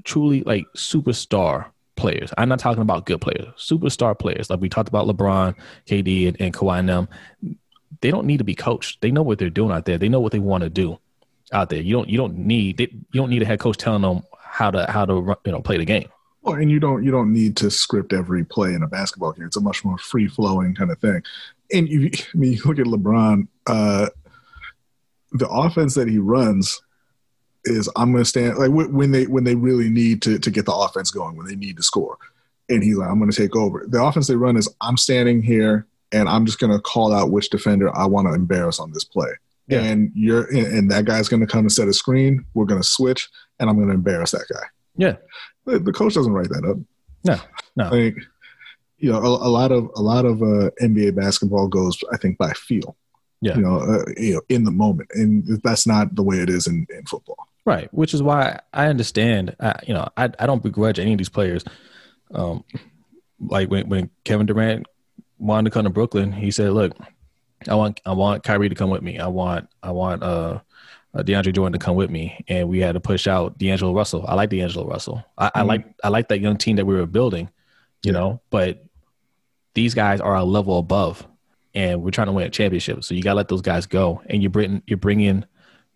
truly 0.04 0.42
like 0.44 0.66
superstar 0.76 1.66
players, 2.00 2.32
I'm 2.36 2.48
not 2.48 2.58
talking 2.58 2.82
about 2.82 3.06
good 3.06 3.20
players, 3.20 3.48
superstar 3.56 4.18
players 4.18 4.50
like 4.50 4.60
we 4.60 4.68
talked 4.68 4.88
about 4.88 5.06
LeBron, 5.06 5.54
KD, 5.86 6.28
and, 6.28 6.40
and 6.40 6.54
Kawhi 6.54 6.80
and 6.80 6.88
them. 6.88 7.08
They 8.00 8.10
don't 8.10 8.26
need 8.26 8.38
to 8.38 8.44
be 8.44 8.54
coached. 8.54 9.02
They 9.02 9.10
know 9.10 9.22
what 9.22 9.38
they're 9.38 9.50
doing 9.50 9.70
out 9.70 9.84
there. 9.84 9.98
They 9.98 10.08
know 10.08 10.20
what 10.20 10.32
they 10.32 10.38
want 10.38 10.64
to 10.64 10.70
do 10.70 10.98
out 11.52 11.68
there. 11.68 11.80
You 11.80 11.92
don't 11.92 12.08
you 12.08 12.16
don't 12.16 12.38
need 12.38 12.78
they, 12.78 12.84
you 12.84 13.20
don't 13.20 13.30
need 13.30 13.42
a 13.42 13.44
head 13.44 13.60
coach 13.60 13.76
telling 13.76 14.02
them 14.02 14.22
how 14.42 14.70
to 14.70 14.90
how 14.90 15.04
to 15.04 15.36
you 15.44 15.52
know 15.52 15.60
play 15.60 15.76
the 15.76 15.84
game. 15.84 16.08
Well, 16.42 16.54
and 16.54 16.70
you 16.70 16.80
don't 16.80 17.04
you 17.04 17.10
don't 17.10 17.32
need 17.32 17.56
to 17.58 17.70
script 17.70 18.12
every 18.12 18.44
play 18.44 18.72
in 18.72 18.82
a 18.82 18.88
basketball 18.88 19.32
game. 19.32 19.46
It's 19.46 19.56
a 19.56 19.60
much 19.60 19.84
more 19.84 19.98
free 19.98 20.28
flowing 20.28 20.74
kind 20.74 20.90
of 20.90 20.98
thing. 20.98 21.22
And 21.72 21.88
you, 21.88 22.10
I 22.34 22.36
mean, 22.36 22.52
you 22.54 22.62
look 22.64 22.78
at 22.78 22.86
LeBron. 22.86 23.46
Uh, 23.66 24.08
the 25.32 25.48
offense 25.48 25.94
that 25.94 26.08
he 26.08 26.18
runs 26.18 26.80
is 27.70 27.90
I'm 27.96 28.12
going 28.12 28.24
to 28.24 28.28
stand 28.28 28.58
like 28.58 28.70
when 28.70 29.12
they 29.12 29.26
when 29.26 29.44
they 29.44 29.54
really 29.54 29.88
need 29.88 30.22
to 30.22 30.38
to 30.38 30.50
get 30.50 30.66
the 30.66 30.74
offense 30.74 31.10
going 31.10 31.36
when 31.36 31.46
they 31.46 31.56
need 31.56 31.76
to 31.76 31.82
score, 31.82 32.18
and 32.68 32.82
he's 32.82 32.96
like 32.96 33.08
I'm 33.08 33.18
going 33.18 33.30
to 33.30 33.36
take 33.36 33.56
over. 33.56 33.84
The 33.88 34.02
offense 34.02 34.26
they 34.26 34.36
run 34.36 34.56
is 34.56 34.68
I'm 34.80 34.96
standing 34.96 35.42
here 35.42 35.86
and 36.12 36.28
I'm 36.28 36.46
just 36.46 36.58
going 36.58 36.72
to 36.72 36.80
call 36.80 37.12
out 37.12 37.30
which 37.30 37.50
defender 37.50 37.94
I 37.96 38.06
want 38.06 38.28
to 38.28 38.34
embarrass 38.34 38.80
on 38.80 38.92
this 38.92 39.04
play. 39.04 39.30
Yeah. 39.68 39.82
And 39.82 40.10
you're 40.14 40.48
and, 40.50 40.66
and 40.66 40.90
that 40.90 41.04
guy's 41.04 41.28
going 41.28 41.40
to 41.40 41.46
come 41.46 41.60
and 41.60 41.72
set 41.72 41.88
a 41.88 41.92
screen. 41.92 42.44
We're 42.54 42.64
going 42.64 42.80
to 42.80 42.86
switch, 42.86 43.28
and 43.58 43.70
I'm 43.70 43.76
going 43.76 43.88
to 43.88 43.94
embarrass 43.94 44.32
that 44.32 44.46
guy. 44.52 44.64
Yeah. 44.96 45.16
The, 45.64 45.78
the 45.78 45.92
coach 45.92 46.14
doesn't 46.14 46.32
write 46.32 46.48
that 46.48 46.64
up. 46.64 46.78
No, 47.24 47.40
no. 47.76 47.90
Like, 47.96 48.16
you 48.98 49.10
know, 49.10 49.18
a, 49.18 49.28
a 49.28 49.48
lot 49.48 49.72
of 49.72 49.88
a 49.94 50.02
lot 50.02 50.24
of 50.24 50.42
uh, 50.42 50.70
NBA 50.82 51.14
basketball 51.14 51.68
goes, 51.68 51.98
I 52.12 52.16
think, 52.16 52.36
by 52.36 52.52
feel. 52.52 52.96
Yeah. 53.40 53.56
You 53.56 53.62
know, 53.62 53.76
uh, 53.78 54.04
you 54.16 54.34
know, 54.34 54.42
in 54.48 54.64
the 54.64 54.70
moment, 54.70 55.08
and 55.14 55.62
that's 55.62 55.86
not 55.86 56.14
the 56.14 56.22
way 56.22 56.38
it 56.38 56.50
is 56.50 56.66
in, 56.66 56.86
in 56.90 57.06
football. 57.06 57.48
Right, 57.66 57.92
which 57.92 58.14
is 58.14 58.22
why 58.22 58.60
I 58.72 58.86
understand. 58.86 59.54
I, 59.60 59.78
you 59.86 59.94
know, 59.94 60.08
I 60.16 60.30
I 60.38 60.46
don't 60.46 60.62
begrudge 60.62 60.98
any 60.98 61.12
of 61.12 61.18
these 61.18 61.28
players. 61.28 61.62
Um, 62.34 62.64
like 63.38 63.70
when 63.70 63.88
when 63.88 64.10
Kevin 64.24 64.46
Durant 64.46 64.86
wanted 65.38 65.70
to 65.70 65.74
come 65.74 65.84
to 65.84 65.90
Brooklyn, 65.90 66.32
he 66.32 66.50
said, 66.50 66.72
"Look, 66.72 66.96
I 67.68 67.74
want 67.74 68.00
I 68.06 68.12
want 68.12 68.44
Kyrie 68.44 68.68
to 68.70 68.74
come 68.74 68.90
with 68.90 69.02
me. 69.02 69.18
I 69.18 69.26
want 69.26 69.68
I 69.82 69.90
want 69.90 70.22
uh, 70.22 70.60
uh 71.14 71.22
DeAndre 71.22 71.52
Jordan 71.54 71.78
to 71.78 71.84
come 71.84 71.96
with 71.96 72.10
me." 72.10 72.42
And 72.48 72.68
we 72.68 72.80
had 72.80 72.92
to 72.92 73.00
push 73.00 73.26
out 73.26 73.58
D'Angelo 73.58 73.94
Russell. 73.94 74.24
I 74.26 74.34
like 74.34 74.50
D'Angelo 74.50 74.86
Russell. 74.88 75.22
I, 75.36 75.50
I 75.54 75.60
Mhm. 75.62 75.66
like 75.68 75.94
I 76.02 76.08
like 76.08 76.28
that 76.28 76.40
young 76.40 76.56
team 76.56 76.76
that 76.76 76.86
we 76.86 76.94
were 76.94 77.06
building. 77.06 77.50
You 78.02 78.12
know, 78.12 78.40
but 78.48 78.82
these 79.74 79.92
guys 79.94 80.20
are 80.22 80.34
a 80.34 80.44
level 80.44 80.78
above, 80.78 81.26
and 81.74 82.02
we're 82.02 82.10
trying 82.10 82.28
to 82.28 82.32
win 82.32 82.46
a 82.46 82.50
championship. 82.50 83.04
So 83.04 83.14
you 83.14 83.22
got 83.22 83.32
to 83.32 83.36
let 83.36 83.48
those 83.48 83.60
guys 83.60 83.84
go, 83.84 84.22
and 84.26 84.42
you 84.42 84.48
bring 84.48 84.82
you 84.86 84.96
bring 84.96 85.20
in 85.20 85.44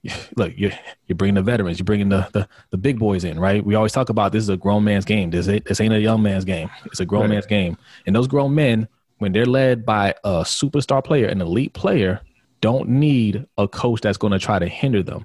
look, 0.37 0.53
you're 0.57 0.73
you're 1.07 1.17
bringing 1.17 1.35
the 1.35 1.43
veterans, 1.43 1.79
you're 1.79 1.85
bringing 1.85 2.09
the, 2.09 2.29
the 2.33 2.49
the 2.71 2.77
big 2.77 2.99
boys 2.99 3.25
in, 3.25 3.39
right? 3.39 3.65
We 3.65 3.75
always 3.75 3.93
talk 3.93 4.09
about 4.09 4.33
this 4.33 4.43
is 4.43 4.49
a 4.49 4.57
grown 4.57 4.85
man's 4.85 5.05
game. 5.05 5.31
This 5.31 5.49
ain't, 5.49 5.65
this 5.65 5.81
ain't 5.81 5.95
a 5.95 6.01
young 6.01 6.23
man's 6.23 6.45
game. 6.45 6.71
It's 6.87 7.01
a 7.01 7.07
grown 7.07 7.23
Right. 7.23 7.31
man's 7.31 7.47
game, 7.47 7.77
and 8.07 8.15
those 8.15 8.27
grown 8.27 8.55
men, 8.55 8.89
when 9.19 9.33
they're 9.33 9.47
led 9.47 9.87
by 9.87 10.15
a 10.25 10.43
superstar 10.43 11.03
player, 11.03 11.27
an 11.27 11.41
elite 11.41 11.73
player, 11.73 12.21
don't 12.61 12.89
need 12.89 13.47
a 13.59 13.67
coach 13.69 14.01
that's 14.01 14.19
going 14.19 14.33
to 14.33 14.39
try 14.39 14.59
to 14.59 14.67
hinder 14.67 15.03
them, 15.03 15.25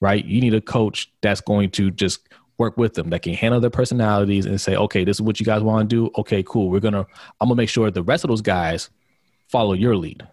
right? 0.00 0.24
You 0.24 0.40
need 0.40 0.54
a 0.54 0.60
coach 0.60 1.12
that's 1.20 1.40
going 1.40 1.70
to 1.72 1.90
just 1.90 2.28
work 2.56 2.76
with 2.76 2.94
them, 2.94 3.10
that 3.10 3.22
can 3.22 3.34
handle 3.34 3.60
their 3.60 3.68
personalities 3.70 4.46
and 4.46 4.60
say, 4.60 4.76
okay, 4.76 5.04
this 5.04 5.16
is 5.16 5.22
what 5.22 5.40
you 5.40 5.46
guys 5.46 5.60
want 5.62 5.90
to 5.90 5.96
do. 5.96 6.10
Okay, 6.18 6.42
cool. 6.46 6.70
We're 6.70 6.80
gonna, 6.80 7.04
I'm 7.40 7.48
gonna 7.48 7.56
make 7.56 7.68
sure 7.68 7.90
the 7.90 8.02
rest 8.02 8.22
of 8.24 8.28
those 8.28 8.42
guys 8.42 8.90
follow 9.48 9.72
your 9.72 9.96
lead. 9.96 10.26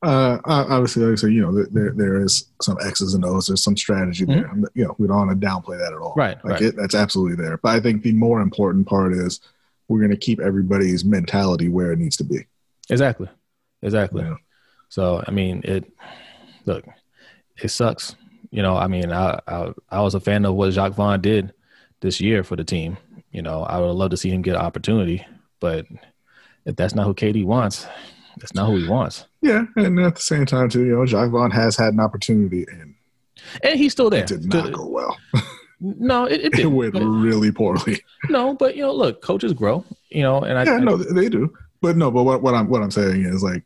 Uh, 0.00 0.38
obviously, 0.44 1.02
like 1.02 1.12
I 1.12 1.16
say, 1.16 1.30
you 1.30 1.42
know, 1.42 1.64
there 1.72 1.92
there 1.92 2.22
is 2.22 2.50
some 2.62 2.76
X's 2.84 3.14
and 3.14 3.24
O's. 3.24 3.48
There's 3.48 3.64
some 3.64 3.76
strategy 3.76 4.24
there. 4.24 4.46
And, 4.46 4.66
You 4.74 4.84
know, 4.84 4.94
we 4.98 5.08
don't 5.08 5.26
want 5.26 5.40
to 5.40 5.46
downplay 5.46 5.78
that 5.78 5.92
at 5.92 5.98
all. 5.98 6.10
Mm-hmm. 6.10 6.20
Right, 6.20 6.44
Like 6.44 6.52
right. 6.52 6.62
It, 6.62 6.76
that's 6.76 6.94
absolutely 6.94 7.42
there. 7.42 7.56
But 7.58 7.70
I 7.70 7.80
think 7.80 8.02
the 8.02 8.12
more 8.12 8.40
important 8.40 8.86
part 8.86 9.12
is 9.12 9.40
we're 9.88 9.98
going 9.98 10.10
to 10.12 10.16
keep 10.16 10.38
everybody's 10.38 11.04
mentality 11.04 11.68
where 11.68 11.90
it 11.92 11.98
needs 11.98 12.16
to 12.18 12.24
be. 12.24 12.46
Exactly, 12.90 13.28
exactly. 13.82 14.22
Yeah. 14.22 14.36
So 14.88 15.24
I 15.26 15.32
mean, 15.32 15.62
it 15.64 15.90
look, 16.64 16.84
it 17.60 17.68
sucks. 17.68 18.14
You 18.50 18.62
know, 18.62 18.76
I 18.76 18.86
mean, 18.86 19.10
I, 19.12 19.40
I 19.48 19.72
I 19.90 20.00
was 20.00 20.14
a 20.14 20.20
fan 20.20 20.44
of 20.44 20.54
what 20.54 20.72
Jacque 20.72 20.94
Vaughn 20.94 21.20
did 21.20 21.52
this 22.00 22.20
year 22.20 22.44
for 22.44 22.54
the 22.54 22.64
team. 22.64 22.98
You 23.32 23.42
know, 23.42 23.62
I 23.64 23.78
would 23.78 23.90
love 23.90 24.10
to 24.10 24.16
see 24.16 24.30
him 24.30 24.42
get 24.42 24.54
an 24.54 24.62
opportunity, 24.62 25.26
but 25.60 25.86
if 26.64 26.76
that's 26.76 26.94
not 26.94 27.04
who 27.06 27.14
KD 27.14 27.44
wants, 27.44 27.86
that's 28.40 28.54
not 28.54 28.68
who 28.68 28.76
he 28.76 28.88
wants. 28.88 29.26
Yeah, 29.42 29.64
and 29.76 29.98
at 30.00 30.16
the 30.16 30.20
same 30.20 30.46
time, 30.46 30.68
too, 30.68 30.84
you 30.84 30.94
know, 30.96 31.06
Jacque 31.06 31.30
Vaughn 31.30 31.50
has 31.50 31.76
had 31.76 31.92
an 31.94 32.00
opportunity 32.00 32.66
and 32.70 32.94
And 33.62 33.78
he's 33.78 33.92
still 33.92 34.10
there. 34.10 34.22
it 34.22 34.26
did 34.28 34.44
not 34.52 34.66
To- 34.66 34.70
go 34.72 34.86
well. 34.86 35.16
No, 35.80 36.24
it, 36.24 36.40
it 36.40 36.44
It 36.46 36.52
did. 36.54 36.66
went 36.66 36.94
really 36.96 37.52
poorly. 37.52 38.00
No, 38.28 38.52
but 38.54 38.74
you 38.74 38.82
know, 38.82 38.92
look, 38.92 39.22
coaches 39.22 39.52
grow. 39.52 39.84
You 40.10 40.22
know, 40.22 40.40
and 40.42 40.58
I, 40.58 40.64
yeah, 40.64 40.72
I- 40.72 40.80
no, 40.80 40.96
they 40.96 41.28
do. 41.28 41.52
But 41.80 41.96
no, 41.96 42.10
but 42.10 42.24
what, 42.24 42.42
what 42.42 42.54
I'm 42.54 42.68
what 42.68 42.82
I'm 42.82 42.90
saying 42.90 43.24
is 43.24 43.44
like, 43.44 43.62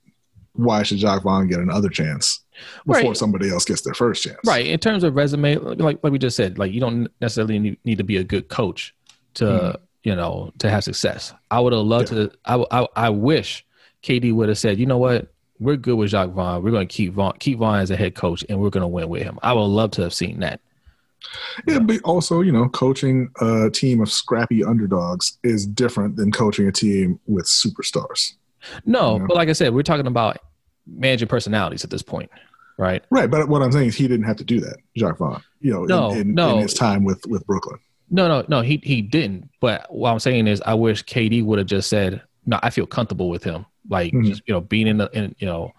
why 0.52 0.82
should 0.82 0.98
Jacque 0.98 1.22
Vaughn 1.22 1.48
get 1.48 1.60
another 1.60 1.88
chance 1.88 2.40
before 2.86 3.02
Right. 3.02 3.16
somebody 3.16 3.48
else 3.50 3.64
gets 3.64 3.80
their 3.80 3.94
first 3.94 4.22
chance? 4.24 4.36
Right. 4.44 4.66
In 4.66 4.78
terms 4.78 5.04
of 5.04 5.14
resume, 5.16 5.56
like 5.56 6.00
like 6.02 6.12
we 6.12 6.18
just 6.18 6.36
said, 6.36 6.58
like 6.58 6.70
you 6.72 6.80
don't 6.80 7.08
necessarily 7.22 7.58
need, 7.58 7.78
need 7.86 7.96
to 7.96 8.04
be 8.04 8.18
a 8.18 8.24
good 8.24 8.50
coach 8.50 8.94
to 9.34 9.44
Mhm. 9.44 9.76
you 10.04 10.14
know 10.14 10.52
to 10.58 10.68
have 10.68 10.84
success. 10.84 11.32
I 11.50 11.60
would 11.60 11.72
have 11.72 11.80
loved 11.86 12.08
to. 12.08 12.30
I, 12.44 12.62
I 12.70 12.86
I 12.94 13.08
wish 13.08 13.64
KD 14.02 14.32
would 14.34 14.48
have 14.48 14.58
said, 14.58 14.78
you 14.78 14.86
know 14.86 14.98
what, 14.98 15.32
we're 15.60 15.76
good 15.76 15.94
with 15.96 16.10
Jacque 16.10 16.30
Vaughn. 16.30 16.62
We're 16.62 16.70
going 16.72 16.88
to 16.88 16.92
keep 16.94 17.12
Vaughn 17.12 17.34
keep 17.38 17.58
Vaughn 17.58 17.78
as 17.80 17.90
a 17.90 17.96
head 17.96 18.14
coach, 18.14 18.44
and 18.48 18.60
we're 18.60 18.70
going 18.70 18.82
to 18.82 18.88
win 18.88 19.08
with 19.08 19.22
him. 19.22 19.38
I 19.42 19.52
would 19.52 19.62
love 19.62 19.92
to 19.92 20.02
have 20.02 20.12
seen 20.14 20.40
that. 20.40 20.60
Yeah, 21.68 21.78
but 21.78 22.00
also, 22.02 22.40
you 22.40 22.50
know, 22.50 22.68
coaching 22.68 23.30
a 23.40 23.70
team 23.70 24.00
of 24.00 24.10
scrappy 24.10 24.64
underdogs 24.64 25.38
is 25.44 25.66
different 25.66 26.16
than 26.16 26.32
coaching 26.32 26.66
a 26.66 26.72
team 26.72 27.20
with 27.26 27.46
superstars. 27.46 28.32
No, 28.84 29.18
Yeah. 29.18 29.26
but 29.28 29.36
like 29.36 29.48
I 29.48 29.52
said, 29.52 29.72
we're 29.72 29.82
talking 29.84 30.06
about 30.08 30.38
managing 30.86 31.28
personalities 31.28 31.84
at 31.84 31.90
this 31.90 32.02
point, 32.02 32.28
right? 32.76 33.04
Right, 33.10 33.30
but 33.30 33.48
what 33.48 33.62
I'm 33.62 33.70
saying 33.70 33.86
is 33.88 33.94
he 33.96 34.08
didn't 34.08 34.26
have 34.26 34.36
to 34.38 34.44
do 34.44 34.60
that, 34.60 34.78
Jacque 34.96 35.18
Vaughn. 35.18 35.42
You 35.60 35.72
know, 35.74 35.84
No, 35.84 36.10
in, 36.10 36.18
in, 36.18 36.34
no. 36.34 36.56
in 36.56 36.62
his 36.62 36.74
time 36.74 37.04
with 37.04 37.24
with 37.28 37.46
Brooklyn. 37.46 37.78
No, 38.10 38.26
no, 38.26 38.44
no. 38.48 38.60
He 38.60 38.80
he 38.82 39.00
didn't. 39.00 39.48
But 39.60 39.86
what 39.94 40.10
I'm 40.10 40.18
saying 40.18 40.46
is, 40.48 40.60
I 40.66 40.74
wish 40.74 41.04
KD 41.04 41.44
would 41.44 41.58
have 41.58 41.68
just 41.68 41.88
said, 41.88 42.20
"No, 42.44 42.58
I 42.62 42.70
feel 42.70 42.84
comfortable 42.86 43.30
with 43.30 43.42
him." 43.44 43.64
Like 43.88 44.12
Mhm. 44.12 44.26
just 44.26 44.42
you 44.46 44.54
know, 44.54 44.60
being 44.60 44.86
in 44.86 44.98
the 44.98 45.10
in 45.12 45.34
you 45.38 45.46
know, 45.46 45.72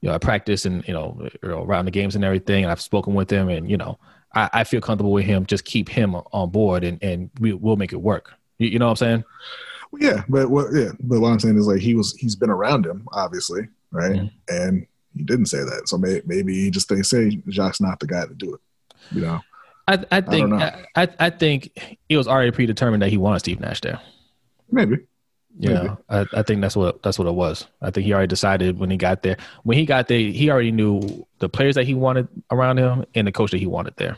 you 0.00 0.08
know, 0.08 0.14
I 0.14 0.18
practice 0.18 0.64
and 0.66 0.86
you 0.86 0.94
know, 0.94 1.28
around 1.42 1.84
the 1.86 1.90
games 1.90 2.14
and 2.14 2.24
everything. 2.24 2.64
And 2.64 2.70
I've 2.70 2.80
spoken 2.80 3.14
with 3.14 3.30
him, 3.30 3.48
and 3.48 3.70
you 3.70 3.76
know, 3.76 3.98
I, 4.34 4.48
I 4.52 4.64
feel 4.64 4.80
comfortable 4.80 5.12
with 5.12 5.24
him. 5.24 5.46
Just 5.46 5.64
keep 5.64 5.88
him 5.88 6.14
on 6.14 6.50
board, 6.50 6.84
and 6.84 7.02
and 7.02 7.30
we 7.40 7.52
will 7.52 7.76
make 7.76 7.92
it 7.92 8.00
work. 8.00 8.32
You, 8.58 8.68
you 8.68 8.78
know 8.78 8.86
what 8.86 8.92
I'm 8.92 8.96
saying? 8.96 9.24
Well, 9.92 10.02
yeah, 10.02 10.22
but 10.28 10.50
what 10.50 10.72
yeah, 10.72 10.90
but 11.00 11.20
what 11.20 11.30
I'm 11.32 11.40
saying 11.40 11.58
is 11.58 11.66
like 11.66 11.80
he 11.80 11.94
was 11.94 12.14
he's 12.14 12.36
been 12.36 12.50
around 12.50 12.86
him, 12.86 13.08
obviously, 13.12 13.68
right? 13.90 14.12
Mhm. 14.20 14.30
And 14.48 14.86
he 15.16 15.24
didn't 15.24 15.46
say 15.46 15.58
that. 15.58 15.88
So 15.88 15.98
may, 15.98 16.22
maybe 16.24 16.54
he 16.54 16.70
just 16.70 16.88
they 16.88 17.02
say 17.02 17.40
Jacque 17.48 17.80
not 17.80 17.98
the 17.98 18.06
guy 18.06 18.24
to 18.26 18.34
do 18.34 18.54
it. 18.54 18.60
You 19.10 19.22
know. 19.22 19.40
I 19.88 20.04
I 20.12 20.20
think. 20.20 20.52
I, 20.52 20.84
I 20.94 21.08
I 21.18 21.30
think 21.30 21.98
it 22.08 22.16
was 22.16 22.28
already 22.28 22.52
predetermined 22.52 23.02
that 23.02 23.08
he 23.10 23.16
wanted 23.16 23.40
Steve 23.40 23.58
Nash 23.58 23.80
there. 23.80 24.00
Maybe. 24.70 24.98
Know, 25.58 25.98
I, 26.08 26.26
I 26.32 26.42
think 26.42 26.60
that's 26.60 26.76
what 26.76 27.02
that's 27.02 27.18
what 27.18 27.28
it 27.28 27.34
was. 27.34 27.66
I 27.82 27.90
think 27.90 28.06
he 28.06 28.12
already 28.12 28.28
decided 28.28 28.78
when 28.78 28.90
he 28.90 28.96
got 28.96 29.22
there. 29.22 29.36
When 29.64 29.76
he 29.76 29.84
got 29.84 30.08
there, 30.08 30.18
he 30.18 30.50
already 30.50 30.72
knew 30.72 31.26
the 31.38 31.48
players 31.48 31.74
that 31.74 31.86
he 31.86 31.94
wanted 31.94 32.28
around 32.50 32.78
him 32.78 33.04
and 33.14 33.26
the 33.26 33.32
coach 33.32 33.50
that 33.50 33.58
he 33.58 33.66
wanted 33.66 33.94
there. 33.96 34.16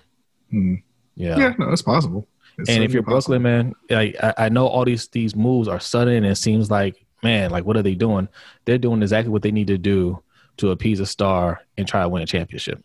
Hmm. 0.50 0.76
Yeah. 1.16 1.38
Yeah, 1.38 1.54
no, 1.58 1.70
it's 1.70 1.82
possible. 1.82 2.28
It's 2.58 2.68
and 2.68 2.84
if 2.84 2.92
you're 2.92 3.02
possible. 3.02 3.38
Brooklyn, 3.38 3.42
man, 3.42 3.74
like 3.90 4.16
I, 4.22 4.34
I 4.46 4.48
know 4.50 4.66
all 4.66 4.84
these 4.84 5.08
these 5.08 5.34
moves 5.34 5.68
are 5.68 5.80
sudden, 5.80 6.14
and 6.14 6.26
it 6.26 6.36
seems 6.36 6.70
like 6.70 7.04
man, 7.22 7.50
like 7.50 7.64
what 7.64 7.76
are 7.76 7.82
they 7.82 7.94
doing? 7.94 8.28
They're 8.64 8.78
doing 8.78 9.02
exactly 9.02 9.30
what 9.32 9.42
they 9.42 9.52
need 9.52 9.68
to 9.68 9.78
do 9.78 10.22
to 10.58 10.70
appease 10.70 11.00
a 11.00 11.06
star 11.06 11.62
and 11.76 11.88
try 11.88 12.02
to 12.02 12.08
win 12.08 12.22
a 12.22 12.26
championship. 12.26 12.84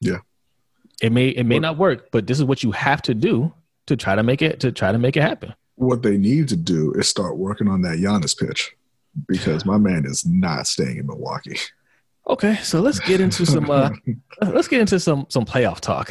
Yeah. 0.00 0.18
it 1.02 1.12
may 1.12 1.28
it 1.28 1.44
may 1.44 1.58
not 1.58 1.76
work, 1.78 2.10
but 2.10 2.26
this 2.26 2.38
is 2.38 2.44
what 2.44 2.62
you 2.62 2.72
have 2.72 3.02
to 3.02 3.14
do 3.14 3.52
to 3.86 3.96
try 3.96 4.14
to 4.14 4.22
make 4.22 4.42
it 4.42 4.60
to 4.60 4.72
try 4.72 4.92
to 4.92 4.98
make 4.98 5.16
it 5.16 5.22
happen. 5.22 5.54
What 5.82 6.02
they 6.02 6.16
need 6.16 6.48
to 6.48 6.56
do 6.56 6.92
is 6.92 7.08
start 7.08 7.36
working 7.36 7.68
on 7.68 7.82
that 7.82 7.98
Giannis 7.98 8.38
pitch 8.38 8.72
because 9.28 9.64
my 9.64 9.78
man 9.78 10.04
is 10.06 10.24
not 10.26 10.66
staying 10.66 10.96
in 10.98 11.06
Milwaukee. 11.06 11.58
Okay, 12.28 12.54
so 12.62 12.80
let's 12.80 13.00
get 13.00 13.20
into 13.20 13.44
some 13.44 13.68
uh, 13.68 13.90
let's 14.42 14.68
get 14.68 14.80
into 14.80 15.00
some 15.00 15.26
some 15.28 15.44
playoff 15.44 15.80
talk. 15.80 16.08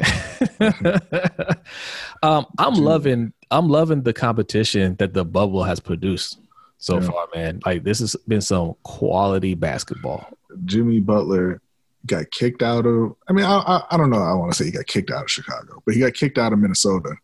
um, 2.24 2.46
I'm 2.58 2.74
loving 2.76 3.34
I'm 3.50 3.68
loving 3.70 4.04
the 4.04 4.14
competition 4.14 4.96
that 5.00 5.14
the 5.14 5.26
bubble 5.26 5.64
has 5.64 5.80
produced 5.80 6.40
so 6.78 7.00
Yeah. 7.00 7.08
far, 7.10 7.28
man. 7.34 7.62
Like 7.66 7.84
this 7.84 8.00
has 8.00 8.16
been 8.28 8.42
some 8.42 8.76
quality 8.84 9.54
basketball. 9.56 10.28
Jimmy 10.66 11.00
Butler 11.00 11.62
got 12.06 12.30
kicked 12.32 12.62
out 12.62 12.86
of. 12.86 13.16
I 13.30 13.34
mean, 13.34 13.46
I 13.46 13.58
I, 13.60 13.84
I 13.92 13.98
don't 13.98 14.10
know. 14.10 14.22
I 14.22 14.34
want 14.34 14.52
to 14.52 14.58
say 14.58 14.66
he 14.66 14.72
got 14.72 14.88
kicked 14.88 15.12
out 15.12 15.24
of 15.24 15.32
Chicago, 15.32 15.82
but 15.86 15.94
he 15.96 16.02
got 16.02 16.14
kicked 16.14 16.38
out 16.38 16.54
of 16.54 16.60
Minnesota. 16.60 17.16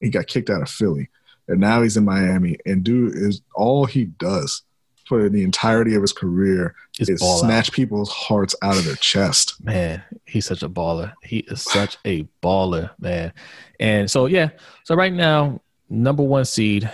He 0.00 0.08
got 0.08 0.26
kicked 0.28 0.48
out 0.48 0.62
of 0.62 0.70
Philly, 0.70 1.10
and 1.50 1.60
now 1.60 1.82
he's 1.82 1.96
in 1.96 2.04
Miami. 2.04 2.56
And 2.64 2.82
dude 2.82 3.14
is 3.16 3.42
all 3.54 3.84
he 3.84 4.06
does 4.06 4.62
for 5.06 5.28
the 5.28 5.42
entirety 5.42 5.94
of 5.96 6.02
his 6.02 6.12
career 6.12 6.74
Is 7.00 7.08
is 7.08 7.20
ball 7.20 7.38
out. 7.38 7.40
snatch 7.46 7.72
people's 7.72 8.10
hearts 8.10 8.54
out 8.62 8.76
of 8.76 8.84
their 8.84 8.94
chest. 8.96 9.62
Man, 9.62 10.02
he's 10.24 10.46
such 10.46 10.62
a 10.62 10.68
baller. 10.68 11.12
He 11.22 11.38
is 11.40 11.62
such 11.62 11.98
a 12.04 12.24
baller, 12.42 12.90
man. 13.00 13.32
And 13.80 14.08
so 14.10 14.26
yeah, 14.26 14.50
so 14.84 14.94
right 14.94 15.12
now, 15.12 15.60
number 15.88 16.22
one 16.22 16.44
seed, 16.44 16.88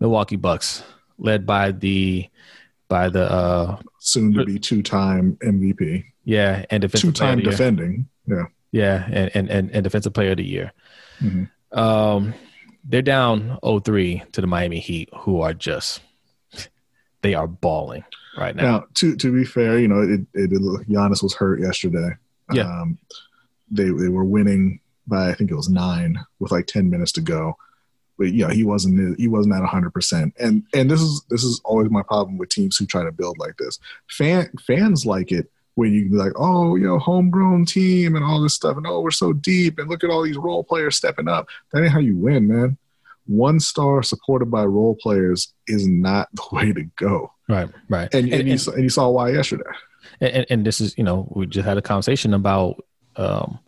Milwaukee 0.00 0.36
Bucks, 0.36 0.82
led 1.18 1.44
by 1.46 1.72
the 1.72 2.28
by 2.88 3.08
the 3.08 3.30
uh 3.30 3.78
Soon 3.98 4.32
to 4.34 4.44
be 4.44 4.58
two 4.58 4.82
time 4.82 5.36
MVP, 5.44 6.04
yeah 6.24 6.64
and 6.70 6.80
defensive 6.80 7.12
two 7.12 7.18
time 7.18 7.32
of 7.32 7.36
the 7.38 7.42
year. 7.42 7.50
defending. 7.50 8.08
Yeah. 8.26 8.44
Yeah, 8.72 9.04
and, 9.10 9.30
and, 9.34 9.48
and, 9.50 9.70
and 9.70 9.84
defensive 9.84 10.12
player 10.12 10.32
of 10.32 10.36
the 10.38 10.44
year. 10.44 10.72
Mhm. 11.22 11.48
Um, 11.72 12.34
they're 12.88 13.02
down 13.02 13.58
0-3 13.62 14.32
to 14.32 14.40
the 14.40 14.46
Miami 14.46 14.78
Heat, 14.78 15.08
who 15.16 15.40
are 15.40 15.54
just 15.54 16.00
they 17.22 17.34
are 17.34 17.46
balling 17.46 18.04
right 18.36 18.54
now. 18.54 18.62
Now, 18.62 18.84
to 18.94 19.16
to 19.16 19.32
be 19.32 19.44
fair, 19.44 19.78
you 19.78 19.88
know, 19.88 20.02
it, 20.02 20.20
it 20.34 20.50
did 20.50 20.62
look 20.62 20.86
Giannis 20.86 21.22
was 21.22 21.34
hurt 21.34 21.60
yesterday. 21.60 22.10
Yeah. 22.52 22.62
Um, 22.62 22.98
they 23.70 23.84
they 23.84 24.08
were 24.08 24.24
winning 24.24 24.80
by 25.06 25.30
I 25.30 25.34
think 25.34 25.50
it 25.50 25.56
was 25.56 25.68
nine 25.68 26.18
with 26.38 26.52
like 26.52 26.66
ten 26.66 26.90
minutes 26.90 27.12
to 27.12 27.20
go. 27.20 27.56
But 28.18 28.32
you 28.32 28.46
know, 28.46 28.52
he 28.52 28.64
wasn't 28.64 29.18
he 29.18 29.28
wasn't 29.28 29.54
at 29.54 29.64
hundred 29.64 29.90
percent. 29.90 30.34
And 30.38 30.62
and 30.72 30.90
this 30.90 31.00
is 31.00 31.24
this 31.28 31.44
is 31.44 31.60
always 31.64 31.90
my 31.90 32.02
problem 32.02 32.38
with 32.38 32.48
teams 32.48 32.76
who 32.76 32.86
try 32.86 33.04
to 33.04 33.12
build 33.12 33.38
like 33.38 33.56
this. 33.56 33.78
Fan 34.08 34.48
fans 34.64 35.04
like 35.04 35.32
it 35.32 35.50
when 35.76 35.92
you 35.92 36.08
be 36.08 36.16
like, 36.16 36.32
oh, 36.36 36.74
you 36.74 36.86
know, 36.86 36.98
homegrown 36.98 37.66
team 37.66 38.16
and 38.16 38.24
all 38.24 38.40
this 38.40 38.54
stuff, 38.54 38.76
and 38.76 38.86
oh, 38.86 39.00
we're 39.00 39.10
so 39.10 39.32
deep, 39.32 39.78
and 39.78 39.88
look 39.88 40.02
at 40.02 40.10
all 40.10 40.22
these 40.22 40.36
role 40.36 40.64
players 40.64 40.96
stepping 40.96 41.28
up. 41.28 41.48
That 41.72 41.82
ain't 41.82 41.92
how 41.92 42.00
you 42.00 42.16
win, 42.16 42.48
man. 42.48 42.78
One 43.26 43.60
star 43.60 44.02
supported 44.02 44.50
by 44.50 44.64
role 44.64 44.96
players 44.96 45.52
is 45.66 45.86
not 45.86 46.28
the 46.34 46.42
way 46.50 46.72
to 46.72 46.84
go. 46.96 47.32
Right, 47.48 47.68
right. 47.88 48.12
And, 48.14 48.32
And, 48.32 48.40
and, 48.40 48.48
you, 48.48 48.58
saw, 48.58 48.72
and 48.72 48.82
you 48.82 48.88
saw 48.88 49.08
why 49.10 49.30
yesterday. 49.30 49.64
and, 50.20 50.46
and 50.48 50.66
this 50.66 50.80
is, 50.80 50.96
you 50.96 51.04
know, 51.04 51.30
we 51.34 51.46
just 51.46 51.66
had 51.66 51.76
a 51.76 51.82
conversation 51.82 52.32
about 52.32 52.82
um, 53.16 53.58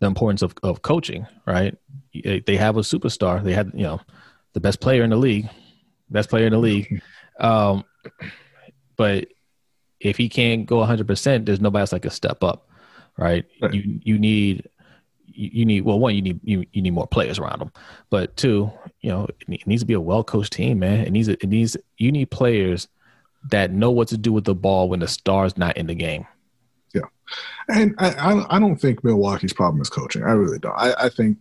the 0.00 0.06
importance 0.06 0.42
of, 0.42 0.54
of 0.62 0.82
coaching, 0.82 1.26
right? 1.46 1.76
They 2.14 2.40
they 2.40 2.56
have 2.56 2.78
a 2.78 2.80
superstar. 2.80 3.44
They 3.44 3.52
had, 3.52 3.72
you 3.74 3.82
know, 3.82 4.00
the 4.54 4.60
best 4.60 4.80
player 4.80 5.04
in 5.04 5.10
the 5.10 5.16
league, 5.16 5.48
best 6.08 6.30
player 6.30 6.46
in 6.46 6.52
the 6.52 6.58
league. 6.58 7.02
Um, 7.38 7.84
but 8.96 9.28
if 10.00 10.16
he 10.16 10.28
can't 10.28 10.66
go 10.66 10.76
100%, 10.76 11.44
there's 11.46 11.60
nobody 11.60 11.80
else 11.80 11.90
that 11.90 12.00
can 12.00 12.10
step 12.10 12.42
up, 12.44 12.68
right? 13.16 13.44
Right. 13.60 13.74
You 13.74 14.00
you 14.04 14.18
need 14.18 14.68
you 15.26 15.64
need 15.64 15.82
well 15.82 16.00
one 16.00 16.14
you 16.16 16.22
need 16.22 16.40
you, 16.42 16.64
you 16.72 16.82
need 16.82 16.90
more 16.92 17.06
players 17.06 17.38
around 17.38 17.60
them, 17.60 17.72
but 18.10 18.36
two, 18.36 18.70
you 19.00 19.10
know, 19.10 19.28
it 19.48 19.66
needs 19.66 19.82
to 19.82 19.86
be 19.86 19.94
a 19.94 20.00
well 20.00 20.24
coached 20.24 20.52
team, 20.52 20.80
man. 20.80 21.00
It 21.00 21.10
needs 21.12 21.28
it 21.28 21.48
needs 21.48 21.76
you 21.96 22.10
need 22.10 22.30
players 22.30 22.88
that 23.50 23.70
know 23.70 23.90
what 23.90 24.08
to 24.08 24.18
do 24.18 24.32
with 24.32 24.44
the 24.44 24.54
ball 24.54 24.88
when 24.88 25.00
the 25.00 25.06
star's 25.08 25.56
not 25.56 25.76
in 25.76 25.86
the 25.86 25.94
game. 25.94 26.26
Yeah, 26.92 27.02
and 27.68 27.94
I, 27.98 28.10
I, 28.14 28.56
I 28.56 28.58
don't 28.58 28.76
think 28.80 29.04
Milwaukee's 29.04 29.52
problem 29.52 29.80
is 29.80 29.88
coaching. 29.90 30.24
I 30.24 30.32
really 30.32 30.58
don't. 30.58 30.74
I, 30.76 30.94
I 31.04 31.08
think, 31.08 31.38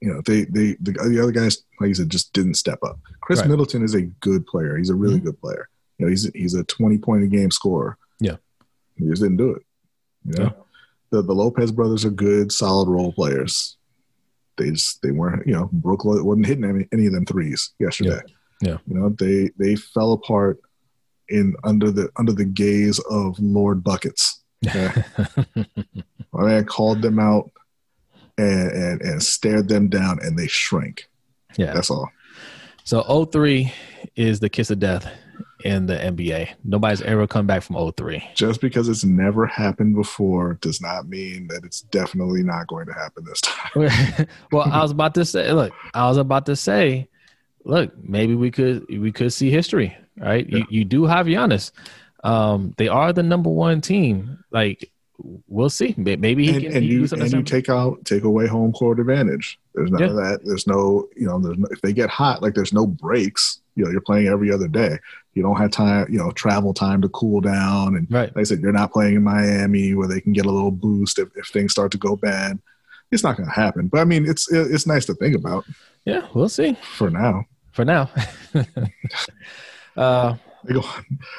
you 0.00 0.08
know, 0.12 0.22
they, 0.24 0.44
they 0.44 0.76
the, 0.80 0.92
the 0.92 1.20
other 1.22 1.32
guys, 1.32 1.62
like 1.78 1.88
you 1.88 1.94
said, 1.94 2.08
just 2.08 2.32
didn't 2.32 2.54
step 2.54 2.78
up. 2.82 2.98
Khris 3.20 3.40
Right. 3.40 3.48
Middleton 3.50 3.82
is 3.82 3.94
a 3.94 4.02
good 4.02 4.46
player. 4.46 4.76
He's 4.78 4.88
a 4.90 4.94
really 4.94 5.20
Mhm. 5.20 5.24
good 5.24 5.40
player. 5.40 5.68
You 6.00 6.06
know, 6.06 6.10
he's 6.10 6.30
he's 6.34 6.54
a 6.54 6.64
twenty 6.64 6.96
point 6.96 7.24
a 7.24 7.26
game 7.26 7.50
scorer. 7.50 7.98
Yeah. 8.20 8.36
he 8.96 9.06
just 9.06 9.20
didn't 9.20 9.36
do 9.36 9.50
it. 9.50 9.62
You 10.24 10.32
know, 10.32 10.44
Yeah. 10.44 10.50
the 11.10 11.22
the 11.22 11.34
Lopez 11.34 11.70
brothers 11.72 12.06
are 12.06 12.10
good, 12.10 12.50
solid 12.52 12.88
role 12.88 13.12
players. 13.12 13.76
They 14.56 14.70
just 14.70 15.02
they 15.02 15.10
weren't. 15.10 15.46
You 15.46 15.52
know, 15.54 15.68
Brooklyn 15.72 16.24
wasn't 16.24 16.46
hitting 16.46 16.64
any, 16.64 16.86
any 16.90 17.06
of 17.06 17.12
them 17.12 17.26
threes 17.26 17.70
yesterday. 17.78 18.20
Yeah. 18.62 18.78
you 18.86 18.94
know, 18.98 19.10
they 19.10 19.50
they 19.58 19.76
fell 19.76 20.12
apart 20.12 20.58
in 21.28 21.54
under 21.64 21.90
the 21.90 22.08
under 22.16 22.32
the 22.32 22.44
gaze 22.46 22.98
of 23.10 23.38
Lord 23.38 23.84
Buckets. 23.84 24.40
Okay. 24.66 25.02
My 26.32 26.44
man 26.46 26.64
called 26.64 27.02
them 27.02 27.18
out 27.18 27.50
and, 28.38 28.70
and, 28.72 29.00
and 29.02 29.22
stared 29.22 29.68
them 29.68 29.88
down 29.90 30.18
and 30.22 30.38
they 30.38 30.46
shrank. 30.46 31.08
yeah. 31.58 31.72
That's 31.74 31.90
all. 31.90 32.08
So 32.84 33.24
03 33.26 33.72
is 34.16 34.40
the 34.40 34.48
kiss 34.48 34.70
of 34.70 34.78
death 34.78 35.10
in 35.64 35.86
the 35.86 35.94
NBA. 35.96 36.50
Nobody's 36.64 37.02
ever 37.02 37.26
come 37.26 37.46
back 37.46 37.62
from 37.62 37.76
03. 37.96 38.22
Just 38.34 38.60
because 38.60 38.88
it's 38.88 39.04
never 39.04 39.46
happened 39.46 39.94
before 39.94 40.54
does 40.60 40.80
not 40.80 41.08
mean 41.08 41.48
that 41.48 41.64
it's 41.64 41.82
definitely 41.82 42.42
not 42.42 42.66
going 42.66 42.86
to 42.86 42.92
happen 42.92 43.24
this 43.24 43.40
time. 43.40 44.26
well, 44.52 44.70
I 44.70 44.82
was 44.82 44.90
about 44.90 45.14
to 45.14 45.24
say, 45.24 45.52
look, 45.52 45.72
I 45.94 46.08
was 46.08 46.16
about 46.16 46.46
to 46.46 46.56
say, 46.56 47.08
look, 47.64 47.92
maybe 48.02 48.34
we 48.34 48.50
could 48.50 48.86
we 48.88 49.12
could 49.12 49.32
see 49.32 49.50
history, 49.50 49.96
right? 50.16 50.48
You 50.48 50.64
you 50.70 50.84
do 50.84 51.04
have 51.04 51.26
Giannis. 51.26 51.72
Um, 52.24 52.74
they 52.76 52.88
are 52.88 53.12
the 53.12 53.22
number 53.22 53.48
one 53.50 53.80
team. 53.80 54.44
Like, 54.50 54.90
we'll 55.48 55.70
see. 55.70 55.94
Maybe 55.96 56.44
he 56.46 56.54
And, 56.54 56.62
can 56.62 56.76
and 56.76 56.84
you 56.84 57.06
and 57.12 57.32
you 57.32 57.42
take 57.42 57.68
out 57.68 58.04
take 58.04 58.24
away 58.24 58.46
home 58.46 58.72
court 58.72 59.00
advantage. 59.00 59.58
There's 59.74 59.90
none 59.90 60.00
Yeah. 60.02 60.08
of 60.08 60.16
that. 60.16 60.40
There's 60.44 60.66
no 60.66 61.08
you 61.16 61.26
know 61.26 61.38
there's 61.38 61.58
no, 61.58 61.66
if 61.70 61.80
they 61.80 61.92
get 61.92 62.10
hot 62.10 62.42
like 62.42 62.54
there's 62.54 62.72
no 62.72 62.86
breaks. 62.86 63.59
You 63.80 63.86
know 63.86 63.92
you're 63.92 64.00
playing 64.02 64.28
every 64.28 64.52
other 64.52 64.68
day. 64.68 64.98
You 65.34 65.42
don't 65.42 65.56
have 65.56 65.70
time 65.70 66.06
you 66.10 66.18
know 66.18 66.30
travel 66.32 66.74
time 66.74 67.00
to 67.02 67.08
cool 67.08 67.40
down 67.40 67.96
and 67.96 68.06
right. 68.10 68.28
like 68.36 68.42
I 68.42 68.44
said, 68.44 68.60
you're 68.60 68.72
not 68.72 68.92
playing 68.92 69.14
in 69.16 69.22
Miami 69.22 69.94
where 69.94 70.06
they 70.08 70.20
can 70.20 70.32
get 70.32 70.44
a 70.46 70.50
little 70.50 70.70
boost 70.70 71.18
if, 71.18 71.28
if 71.36 71.46
things 71.46 71.72
start 71.72 71.90
to 71.92 71.98
go 71.98 72.16
bad. 72.16 72.58
It's 73.10 73.22
not 73.24 73.36
going 73.36 73.48
to 73.48 73.54
happen. 73.54 73.88
But 73.88 74.00
I 74.00 74.04
mean, 74.04 74.26
it's 74.28 74.52
it's 74.52 74.86
nice 74.86 75.06
to 75.06 75.14
think 75.14 75.34
about 75.34 75.64
Yeah, 76.04 76.28
we'll 76.34 76.48
see. 76.48 76.76
for 76.96 77.10
now. 77.10 77.44
For 77.72 77.84
now. 77.84 78.10
uh, 79.96 80.34
They 80.64 80.74
go. 80.74 80.84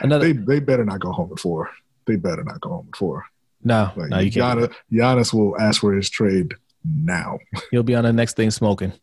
another 0.01 0.25
They 0.25 0.34
they 0.34 0.60
better 0.60 0.84
not 0.86 0.99
go 0.99 1.12
home 1.12 1.32
at 1.32 1.39
four. 1.39 1.69
They 2.08 2.15
better 2.15 2.43
not 2.43 2.60
go 2.62 2.69
home 2.69 2.88
at 2.91 2.97
four. 2.97 3.25
no, 3.63 3.91
Like 3.95 4.10
no, 4.10 4.19
you 4.19 4.32
can't. 4.32 4.60
Giannis, 4.60 4.73
Giannis 4.91 5.34
will 5.34 5.60
ask 5.60 5.82
for 5.82 5.93
his 5.93 6.10
trade 6.10 6.56
now. 6.84 7.38
He'll 7.69 7.84
be 7.84 7.95
on 7.95 8.04
the 8.04 8.13
next 8.13 8.36
thing 8.36 8.49
smoking, 8.51 8.93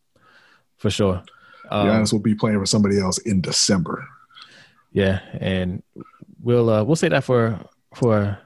for 0.78 0.90
sure. 0.90 1.22
Um, 1.70 1.88
Giannis 1.88 2.12
will 2.12 2.20
be 2.20 2.34
playing 2.34 2.58
for 2.58 2.66
somebody 2.66 2.98
else 3.00 3.18
in 3.18 3.40
December. 3.40 4.06
Yeah, 4.92 5.20
and 5.40 5.82
we'll 6.42 6.70
uh, 6.70 6.84
we'll 6.84 6.96
say 6.96 7.08
that 7.08 7.24
for 7.24 7.58
for 7.94 8.38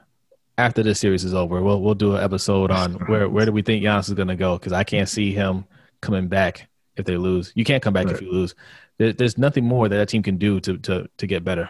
after 0.57 0.83
this 0.83 0.99
series 0.99 1.23
is 1.23 1.33
over. 1.33 1.61
We'll 1.61 1.81
we'll 1.81 1.95
do 1.95 2.15
an 2.15 2.23
episode 2.23 2.71
on 2.71 2.93
where 3.07 3.29
where 3.29 3.45
do 3.45 3.51
we 3.51 3.61
think 3.61 3.83
Giannis 3.83 4.07
is 4.09 4.13
gonna 4.13 4.35
go 4.35 4.57
because 4.57 4.73
I 4.73 4.83
can't 4.83 5.09
see 5.09 5.31
him 5.31 5.65
coming 6.01 6.27
back 6.27 6.67
if 6.97 7.05
they 7.05 7.17
lose. 7.17 7.51
You 7.55 7.63
can't 7.63 7.81
come 7.81 7.93
back 7.93 8.07
if 8.07 8.21
you 8.21 8.31
lose. 8.31 8.55
There, 8.97 9.13
there's 9.13 9.37
nothing 9.37 9.65
more 9.65 9.89
that 9.89 9.95
that 9.95 10.09
team 10.09 10.21
can 10.23 10.37
do 10.37 10.59
to 10.61 10.77
to 10.79 11.09
to 11.17 11.27
get 11.27 11.43
better. 11.43 11.69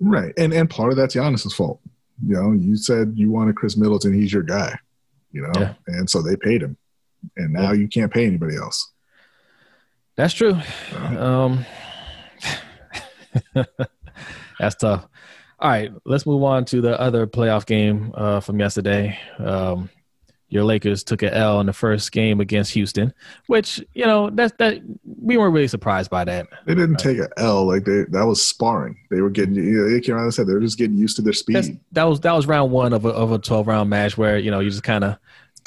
Right, 0.00 0.32
and 0.36 0.52
and 0.52 0.68
part 0.68 0.90
of 0.90 0.96
that's 0.96 1.14
Giannis's 1.14 1.54
fault. 1.54 1.80
You 2.26 2.34
know, 2.34 2.52
you 2.52 2.76
said 2.76 3.12
you 3.16 3.30
wanted 3.30 3.56
Khris 3.56 3.76
Middleton. 3.76 4.12
He's 4.12 4.32
your 4.32 4.42
guy. 4.42 4.78
You 5.32 5.42
know, 5.42 5.52
Yeah. 5.56 5.74
and 5.86 6.08
so 6.10 6.20
they 6.22 6.36
paid 6.36 6.62
him, 6.62 6.76
and 7.36 7.52
now 7.52 7.72
you 7.72 7.88
can't 7.88 8.12
pay 8.12 8.26
anybody 8.26 8.56
else. 8.56 8.90
That's 10.16 10.34
true. 10.34 10.58
Um, 11.18 11.64
that's 14.58 14.74
tough. 14.76 15.06
All 15.58 15.70
right, 15.70 15.92
let's 16.04 16.26
move 16.26 16.42
on 16.42 16.64
to 16.66 16.80
the 16.80 17.00
other 17.00 17.26
playoff 17.26 17.66
game 17.66 18.12
uh, 18.14 18.40
from 18.40 18.58
yesterday. 18.58 19.18
Um, 19.38 19.90
your 20.52 20.64
Lakers 20.64 21.02
took 21.02 21.22
an 21.22 21.32
L 21.32 21.60
in 21.60 21.66
the 21.66 21.72
first 21.72 22.12
game 22.12 22.40
against 22.40 22.72
Houston, 22.72 23.14
which 23.46 23.82
you 23.94 24.04
know 24.04 24.28
that's 24.28 24.52
that 24.58 24.82
we 25.04 25.38
weren't 25.38 25.54
really 25.54 25.68
surprised 25.68 26.10
by 26.10 26.24
that. 26.24 26.46
They 26.66 26.74
didn't 26.74 26.96
take 26.96 27.16
an 27.18 27.28
L 27.38 27.66
like 27.66 27.84
they 27.84 28.04
that 28.10 28.26
was 28.26 28.44
sparring. 28.44 28.98
They 29.10 29.22
were 29.22 29.30
getting. 29.30 29.54
You 29.54 29.62
know, 29.62 29.90
they 29.90 30.00
came 30.00 30.14
around 30.14 30.24
and 30.24 30.34
said 30.34 30.46
they 30.46 30.52
were 30.52 30.60
just 30.60 30.76
getting 30.76 30.98
used 30.98 31.16
to 31.16 31.22
their 31.22 31.32
speed. 31.32 31.56
That's, 31.56 31.70
that 31.92 32.04
was 32.04 32.20
that 32.20 32.32
was 32.32 32.46
round 32.46 32.70
one 32.70 32.92
of 32.92 33.06
a 33.06 33.10
of 33.10 33.32
a 33.32 33.38
twelve 33.38 33.66
round 33.66 33.88
match 33.88 34.18
where 34.18 34.36
you 34.36 34.50
know 34.50 34.60
you 34.60 34.68
just 34.68 34.82
kind 34.82 35.04
of 35.04 35.16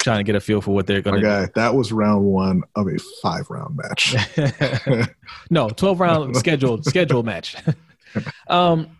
trying 0.06 0.18
to 0.18 0.24
get 0.24 0.36
a 0.36 0.40
feel 0.40 0.60
for 0.60 0.72
what 0.72 0.86
they're 0.86 1.02
going 1.02 1.16
to 1.16 1.22
guy, 1.22 1.48
that 1.56 1.74
was 1.74 1.90
round 1.92 2.24
one 2.24 2.62
of 2.76 2.86
a 2.86 2.96
five 3.20 3.50
round 3.50 3.76
match. 3.76 4.14
no, 5.50 5.68
12 5.68 5.98
round 6.00 6.36
scheduled 6.44 6.84
scheduled 6.84 7.26
match. 7.26 7.56
um, 8.48 8.96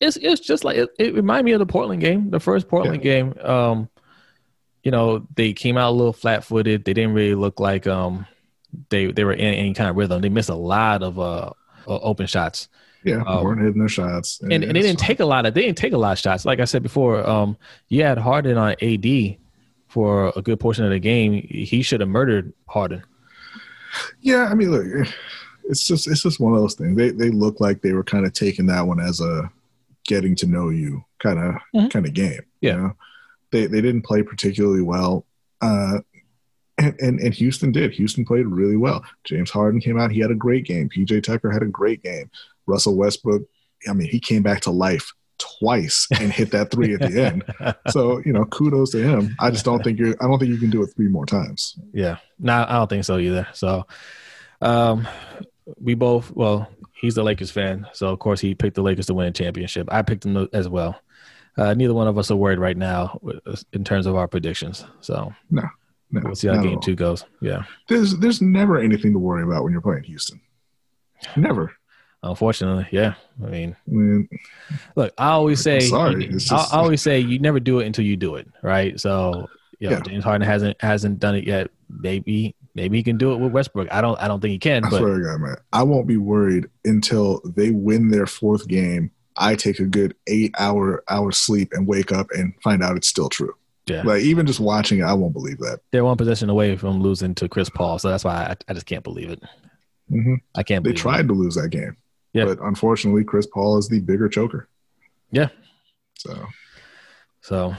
it's 0.00 0.16
it's 0.16 0.40
just 0.40 0.64
like 0.64 0.76
it, 0.76 0.90
it 0.98 1.14
reminded 1.14 1.44
me 1.44 1.52
of 1.52 1.60
the 1.60 1.66
Portland 1.66 2.00
game, 2.00 2.30
the 2.30 2.40
first 2.40 2.66
Portland 2.66 3.00
game. 3.00 3.34
Um, 3.40 3.88
you 4.82 4.90
know, 4.90 5.24
they 5.36 5.52
came 5.52 5.76
out 5.76 5.90
a 5.90 5.94
little 5.94 6.12
flat 6.12 6.42
footed. 6.42 6.84
They 6.84 6.92
didn't 6.94 7.14
really 7.14 7.36
look 7.36 7.60
like 7.60 7.86
um 7.86 8.26
they 8.90 9.12
they 9.12 9.22
were 9.22 9.32
in 9.32 9.54
any 9.54 9.72
kind 9.74 9.88
of 9.88 9.96
rhythm. 9.96 10.20
They 10.20 10.28
missed 10.28 10.48
a 10.50 10.56
lot 10.56 11.04
of 11.04 11.20
uh 11.20 11.50
open 11.86 12.26
shots. 12.26 12.68
yeah, 13.04 13.22
Um, 13.24 13.44
weren't 13.44 13.60
hitting 13.60 13.78
their 13.78 13.88
shots. 13.88 14.40
and, 14.40 14.52
and 14.52 14.74
they 14.74 14.82
didn't 14.82 14.98
take 14.98 15.20
a 15.20 15.24
lot 15.24 15.46
of 15.46 15.54
they 15.54 15.62
didn't 15.62 15.78
take 15.78 15.92
a 15.92 15.98
lot 15.98 16.12
of 16.12 16.18
shots. 16.18 16.44
Like 16.44 16.58
I 16.58 16.64
said 16.64 16.82
before, 16.82 17.24
um, 17.28 17.56
you 17.88 18.02
had 18.02 18.18
Harden 18.18 18.58
on 18.58 18.74
AD 18.82 19.38
for 19.92 20.32
a 20.36 20.42
good 20.42 20.58
portion 20.58 20.84
of 20.84 20.90
the 20.90 20.98
game. 20.98 21.46
He 21.48 21.82
should 21.82 22.00
have 22.00 22.08
murdered 22.08 22.52
Harden. 22.68 23.02
Yeah, 24.20 24.46
I 24.50 24.54
mean, 24.54 24.70
look, 24.70 25.06
it's 25.64 25.86
just 25.86 26.08
it's 26.08 26.22
just 26.22 26.40
one 26.40 26.54
of 26.54 26.60
those 26.60 26.74
things. 26.74 26.96
They 26.96 27.10
they 27.10 27.30
look 27.30 27.60
like 27.60 27.82
they 27.82 27.92
were 27.92 28.04
kind 28.04 28.24
of 28.26 28.32
taking 28.32 28.66
that 28.66 28.86
one 28.86 29.00
as 29.00 29.20
a 29.20 29.50
getting 30.06 30.34
to 30.36 30.46
know 30.46 30.70
you 30.70 31.04
kind 31.22 31.38
of 31.38 31.54
Mhm. 31.74 31.90
kind 31.90 32.06
of 32.06 32.14
game. 32.14 32.40
Yeah. 32.60 32.72
You 32.74 32.80
know? 32.82 32.92
They 33.50 33.66
they 33.66 33.80
didn't 33.82 34.02
play 34.02 34.22
particularly 34.22 34.82
well. 34.82 35.26
Uh 35.60 35.98
and, 36.78 36.98
and 37.00 37.20
and 37.20 37.34
Houston 37.34 37.70
did. 37.70 37.92
Houston 37.92 38.24
played 38.24 38.46
really 38.46 38.76
well. 38.76 39.04
James 39.24 39.50
Harden 39.50 39.80
came 39.80 40.00
out. 40.00 40.10
He 40.10 40.20
had 40.20 40.30
a 40.30 40.34
great 40.34 40.64
game. 40.64 40.88
PJ 40.88 41.22
Tucker 41.22 41.50
had 41.50 41.62
a 41.62 41.66
great 41.66 42.02
game. 42.02 42.30
Russell 42.66 42.96
Westbrook, 42.96 43.42
I 43.88 43.92
mean, 43.92 44.08
he 44.08 44.18
came 44.20 44.42
back 44.42 44.62
to 44.62 44.70
life 44.70 45.12
twice 45.58 46.06
and 46.18 46.32
hit 46.32 46.50
that 46.52 46.70
three 46.70 46.94
at 46.94 47.00
the 47.00 47.22
end. 47.24 47.44
So, 47.90 48.18
you 48.24 48.32
know, 48.32 48.44
kudos 48.46 48.90
to 48.92 49.02
him. 49.02 49.34
I 49.40 49.50
just 49.50 49.64
don't 49.64 49.82
think 49.82 49.98
you're 49.98 50.14
I 50.20 50.26
don't 50.26 50.38
think 50.38 50.50
you 50.50 50.58
can 50.58 50.70
do 50.70 50.82
it 50.82 50.88
three 50.94 51.08
more 51.08 51.26
times. 51.26 51.78
Yeah, 51.92 52.18
no, 52.38 52.64
I 52.68 52.74
don't 52.74 52.88
think 52.88 53.04
so 53.04 53.18
either. 53.18 53.46
So, 53.52 53.86
um, 54.60 55.06
we 55.80 55.94
both 55.94 56.30
well, 56.30 56.68
he's 57.00 57.16
a 57.16 57.22
Lakers 57.22 57.50
fan, 57.50 57.86
so 57.92 58.08
of 58.08 58.18
course 58.18 58.40
he 58.40 58.54
picked 58.54 58.76
the 58.76 58.82
Lakers 58.82 59.06
to 59.06 59.14
win 59.14 59.28
a 59.28 59.32
championship. 59.32 59.88
I 59.92 60.02
picked 60.02 60.22
them 60.22 60.48
as 60.52 60.68
well. 60.68 61.00
Uh, 61.56 61.74
neither 61.74 61.94
one 61.94 62.08
of 62.08 62.16
us 62.16 62.30
are 62.30 62.36
worried 62.36 62.58
right 62.58 62.76
now 62.76 63.20
in 63.72 63.84
terms 63.84 64.06
of 64.06 64.16
our 64.16 64.26
predictions. 64.26 64.84
So 65.00 65.34
No, 65.50 65.64
we'll 66.12 66.34
see 66.34 66.48
how 66.48 66.62
game 66.62 66.80
two 66.80 66.94
goes. 66.94 67.24
Yeah, 67.40 67.64
There's 67.88 68.16
there's 68.18 68.40
never 68.40 68.78
anything 68.78 69.12
to 69.12 69.18
worry 69.18 69.42
about 69.42 69.64
when 69.64 69.72
you're 69.72 69.82
playing 69.82 70.04
Houston. 70.04 70.40
Never. 71.36 71.72
Unfortunately, 72.22 72.86
yeah. 72.90 73.14
I 73.42 73.46
mean, 73.48 73.76
look, 74.96 75.12
I 75.18 75.30
always 75.30 75.60
say, 75.60 75.80
sorry, 75.80 76.24
you- 76.24 76.36
it's 76.36 76.50
I, 76.52 76.56
I 76.72 76.78
always 76.78 77.02
say 77.02 77.20
you 77.20 77.38
never 77.38 77.60
do 77.60 77.80
it 77.80 77.86
until 77.86 78.04
you 78.04 78.16
do 78.16 78.36
it, 78.36 78.48
right? 78.62 78.98
So, 79.00 79.48
you 79.80 79.88
know, 79.88 79.96
Yeah. 79.96 80.02
James 80.02 80.24
Harden 80.24 80.46
hasn't 80.46 80.80
hasn't 80.80 81.18
done 81.18 81.34
it 81.34 81.44
yet. 81.44 81.70
Maybe 81.88 82.54
maybe 82.74 82.96
he 82.96 83.02
can 83.02 83.18
do 83.18 83.32
it 83.32 83.36
with 83.38 83.52
Westbrook. 83.52 83.88
I 83.92 84.00
don't 84.00 84.18
I 84.20 84.28
don't 84.28 84.40
think 84.40 84.52
he 84.52 84.58
can, 84.58 84.84
I 84.84 84.90
but 84.90 84.98
swear 84.98 85.18
to 85.18 85.24
God, 85.24 85.40
man, 85.40 85.56
I 85.72 85.82
won't 85.82 86.06
be 86.06 86.16
worried 86.16 86.66
until 86.84 87.40
they 87.44 87.70
win 87.70 88.08
their 88.10 88.26
fourth 88.26 88.66
game. 88.68 89.10
I 89.36 89.54
take 89.56 89.78
a 89.78 89.84
good 89.86 90.14
eight 90.26 90.54
hour 90.58 91.02
hour 91.08 91.32
sleep 91.32 91.72
and 91.72 91.86
wake 91.86 92.12
up 92.12 92.28
and 92.32 92.52
find 92.62 92.82
out 92.82 92.96
it's 92.96 93.08
still 93.08 93.28
true. 93.30 93.54
yeah, 93.86 94.02
Like 94.02 94.22
even 94.22 94.46
just 94.46 94.60
watching 94.60 95.00
it, 95.00 95.04
I 95.04 95.14
won't 95.14 95.32
believe 95.32 95.58
that. 95.58 95.80
they're 95.90 96.04
one 96.04 96.16
possession 96.18 96.50
away 96.50 96.76
from 96.76 97.00
losing 97.02 97.34
to 97.36 97.48
Chris 97.48 97.70
Paul. 97.70 97.98
So 97.98 98.10
that's 98.10 98.24
why 98.24 98.34
I, 98.50 98.56
I 98.68 98.74
just 98.74 98.86
can't 98.86 99.02
believe 99.02 99.30
it. 99.30 99.42
hmm 100.08 100.34
I 100.54 100.62
can't. 100.62 100.84
They 100.84 100.92
tried 100.92 101.28
to 101.28 101.34
lose 101.34 101.54
that 101.54 101.70
game, 101.70 101.96
Yeah. 102.32 102.46
but 102.46 102.58
unfortunately, 102.60 103.24
Chris 103.24 103.46
Paul 103.46 103.78
is 103.78 103.88
the 103.88 104.00
bigger 104.00 104.28
choker. 104.28 104.68
Yeah. 105.30 105.48
So 106.18 106.46
So, 107.40 107.74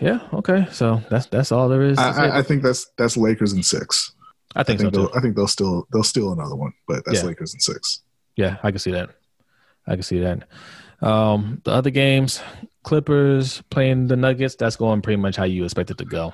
yeah, 0.00 0.20
okay. 0.34 0.66
So 0.70 1.02
that's 1.10 1.26
that's 1.26 1.50
all 1.52 1.68
there 1.68 1.82
is. 1.82 1.98
I. 1.98 2.26
I, 2.26 2.38
I 2.38 2.42
think 2.42 2.62
that's 2.62 2.86
that's 2.98 3.16
Lakers 3.16 3.52
in 3.52 3.62
six. 3.62 4.12
I 4.54 4.60
I 4.60 4.62
think, 4.62 4.80
think 4.80 4.94
so 4.94 5.00
they'll, 5.00 5.08
too. 5.10 5.16
I 5.16 5.20
think 5.20 5.36
they'll 5.36 5.46
still 5.48 5.86
they'll 5.92 6.02
steal 6.02 6.32
another 6.32 6.54
one, 6.56 6.72
but 6.86 7.04
that's 7.04 7.20
Yeah. 7.22 7.28
Lakers 7.28 7.54
in 7.54 7.60
six. 7.60 8.02
Yeah, 8.36 8.56
I 8.62 8.70
can 8.70 8.78
see 8.78 8.92
that. 8.92 9.10
I 9.86 9.94
can 9.94 10.02
see 10.02 10.18
that. 10.20 10.46
Um, 11.00 11.60
the 11.64 11.72
other 11.72 11.90
games, 11.90 12.40
Clippers 12.82 13.62
playing 13.70 14.08
the 14.08 14.16
Nuggets. 14.16 14.56
That's 14.56 14.76
going 14.76 15.02
pretty 15.02 15.20
much 15.20 15.36
how 15.36 15.44
you 15.44 15.64
expect 15.64 15.90
it 15.90 15.98
to 15.98 16.04
go. 16.04 16.32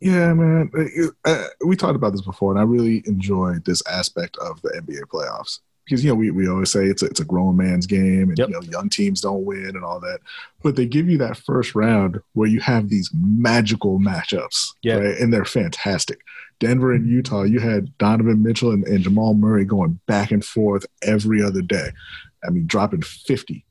Yeah, 0.00 0.32
man. 0.34 0.70
Uh, 0.76 1.08
uh, 1.30 1.44
we 1.66 1.76
talked 1.76 1.96
about 1.96 2.12
this 2.12 2.20
before, 2.22 2.50
and 2.52 2.60
I 2.60 2.64
really 2.64 3.02
enjoyed 3.06 3.64
this 3.64 3.82
aspect 3.86 4.36
of 4.38 4.60
the 4.62 4.70
NBA 4.70 5.02
playoffs 5.12 5.60
because 5.84 6.02
you 6.04 6.10
know 6.10 6.14
we, 6.16 6.30
we 6.30 6.48
always 6.48 6.70
say 6.70 6.86
it's 6.86 7.02
a, 7.02 7.06
it's 7.06 7.20
a 7.20 7.24
grown 7.24 7.56
man's 7.56 7.86
game, 7.86 8.28
and 8.30 8.38
Yep. 8.38 8.48
you 8.48 8.54
know 8.54 8.60
young 8.62 8.88
teams 8.88 9.20
don't 9.20 9.44
win 9.44 9.66
and 9.74 9.84
all 9.84 10.00
that, 10.00 10.20
but 10.62 10.76
they 10.76 10.86
give 10.86 11.08
you 11.08 11.18
that 11.18 11.36
first 11.36 11.74
round 11.74 12.18
where 12.32 12.48
you 12.48 12.60
have 12.60 12.88
these 12.88 13.10
magical 13.14 13.98
matchups, 13.98 14.70
Yeah. 14.82 14.96
right? 14.96 15.18
and 15.18 15.32
they're 15.32 15.44
fantastic. 15.44 16.18
Denver 16.60 16.92
and 16.92 17.06
Utah, 17.08 17.42
you 17.42 17.60
had 17.60 17.96
Donovan 17.98 18.42
Mitchell 18.42 18.70
and, 18.70 18.86
and 18.86 19.02
Jamal 19.02 19.34
Murray 19.34 19.64
going 19.64 19.98
back 20.06 20.30
and 20.30 20.44
forth 20.44 20.86
every 21.02 21.42
other 21.42 21.60
day. 21.62 21.88
I 22.46 22.50
mean, 22.50 22.66
dropping 22.66 23.02
fifty. 23.02 23.64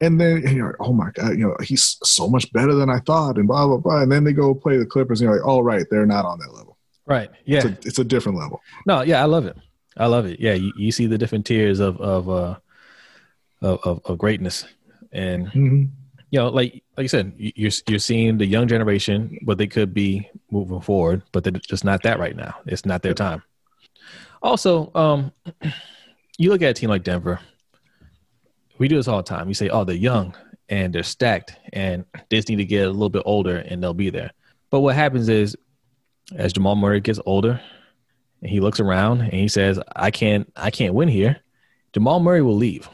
And 0.00 0.20
then 0.20 0.38
and 0.46 0.56
you're 0.56 0.66
like, 0.66 0.80
oh 0.80 0.92
my 0.92 1.10
God, 1.14 1.30
you 1.38 1.46
know, 1.46 1.56
he's 1.62 1.96
so 2.02 2.28
much 2.28 2.52
better 2.52 2.74
than 2.74 2.90
I 2.90 2.98
thought, 3.00 3.38
and 3.38 3.46
blah, 3.46 3.66
blah, 3.66 3.76
blah. 3.78 4.02
And 4.02 4.10
then 4.12 4.24
they 4.24 4.32
go 4.32 4.54
play 4.54 4.76
the 4.76 4.84
Clippers, 4.84 5.20
and 5.20 5.28
you're 5.28 5.38
like, 5.38 5.46
all 5.46 5.62
right, 5.62 5.86
they're 5.90 6.04
not 6.04 6.24
on 6.26 6.38
that 6.40 6.52
level. 6.52 6.76
Right. 7.06 7.30
Yeah. 7.44 7.58
It's, 7.58 7.64
a, 7.66 7.88
it's 7.88 7.98
a 8.00 8.04
different 8.04 8.36
level. 8.38 8.60
No, 8.86 9.02
yeah, 9.02 9.22
I 9.22 9.26
love 9.26 9.46
it. 9.46 9.56
I 9.96 10.06
love 10.06 10.26
it. 10.26 10.40
Yeah, 10.40 10.54
you, 10.54 10.72
you 10.76 10.90
see 10.92 11.06
the 11.06 11.18
different 11.18 11.46
tiers 11.46 11.80
of 11.80 12.00
of 12.00 12.28
uh 12.28 12.56
of, 13.62 13.78
of, 13.84 14.00
of 14.04 14.18
greatness, 14.18 14.64
and 15.12 15.46
Mm-hmm. 15.48 15.84
you 16.30 16.38
know, 16.38 16.48
like 16.48 16.82
like 16.96 17.04
you 17.04 17.08
said, 17.08 17.32
you- 17.36 17.52
you're 17.54 17.70
you're 17.88 17.98
seeing 17.98 18.38
the 18.38 18.46
young 18.46 18.66
generation 18.68 19.38
what 19.44 19.58
they 19.58 19.66
could 19.66 19.94
be 19.94 20.28
moving 20.50 20.80
forward, 20.80 21.22
but 21.32 21.44
they're 21.44 21.52
just 21.52 21.84
not 21.84 22.02
that 22.02 22.18
right 22.18 22.36
now. 22.36 22.54
It's 22.66 22.84
not 22.84 23.02
their 23.02 23.14
time. 23.14 23.42
Also, 24.42 24.90
um, 24.94 25.32
you 26.38 26.50
look 26.50 26.62
at 26.62 26.70
a 26.70 26.74
team 26.74 26.90
like 26.90 27.04
Denver. 27.04 27.40
We 28.78 28.88
do 28.88 28.96
this 28.96 29.06
all 29.08 29.18
the 29.18 29.22
time. 29.22 29.48
You 29.48 29.54
say, 29.54 29.68
"Oh, 29.68 29.84
they're 29.84 29.94
young 29.94 30.34
and 30.68 30.92
they're 30.94 31.02
stacked, 31.04 31.56
and 31.72 32.04
they 32.28 32.36
just 32.38 32.48
need 32.48 32.56
to 32.56 32.64
get 32.64 32.86
a 32.86 32.90
little 32.90 33.08
bit 33.10 33.22
older, 33.24 33.58
and 33.58 33.82
they'll 33.82 33.94
be 33.94 34.10
there." 34.10 34.32
But 34.70 34.80
what 34.80 34.96
happens 34.96 35.28
is, 35.28 35.56
as 36.34 36.52
Jamal 36.52 36.74
Murray 36.74 37.00
gets 37.00 37.20
older, 37.24 37.60
and 38.44 38.50
he 38.52 38.60
looks 38.60 38.78
around 38.78 39.22
and 39.22 39.32
he 39.32 39.48
says, 39.48 39.80
"I 39.96 40.12
can't, 40.12 40.50
I 40.54 40.70
can't 40.70 40.94
win 40.94 41.08
here." 41.08 41.38
Jamal 41.92 42.20
Murray 42.20 42.42
will 42.42 42.54
leave 42.56 42.88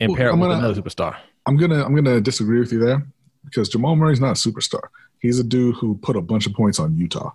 and 0.00 0.10
Well, 0.10 0.16
pair 0.16 0.28
up 0.28 0.34
I'm 0.34 0.40
with 0.40 0.48
gonna- 0.50 0.64
another 0.66 0.80
superstar. 0.80 1.16
I'm 1.46 1.56
gonna 1.58 1.84
I'm 1.84 1.94
gonna 1.94 2.20
disagree 2.20 2.60
with 2.60 2.72
you 2.72 2.78
there 2.78 3.04
because 3.44 3.68
Jamal 3.68 3.96
Murray's 3.96 4.20
not 4.20 4.30
a 4.30 4.48
superstar. 4.50 4.84
He's 5.20 5.38
a 5.38 5.44
dude 5.44 5.74
who 5.76 5.96
put 5.98 6.16
a 6.16 6.20
bunch 6.22 6.46
of 6.46 6.52
points 6.54 6.78
on 6.78 6.96
Utah. 6.96 7.30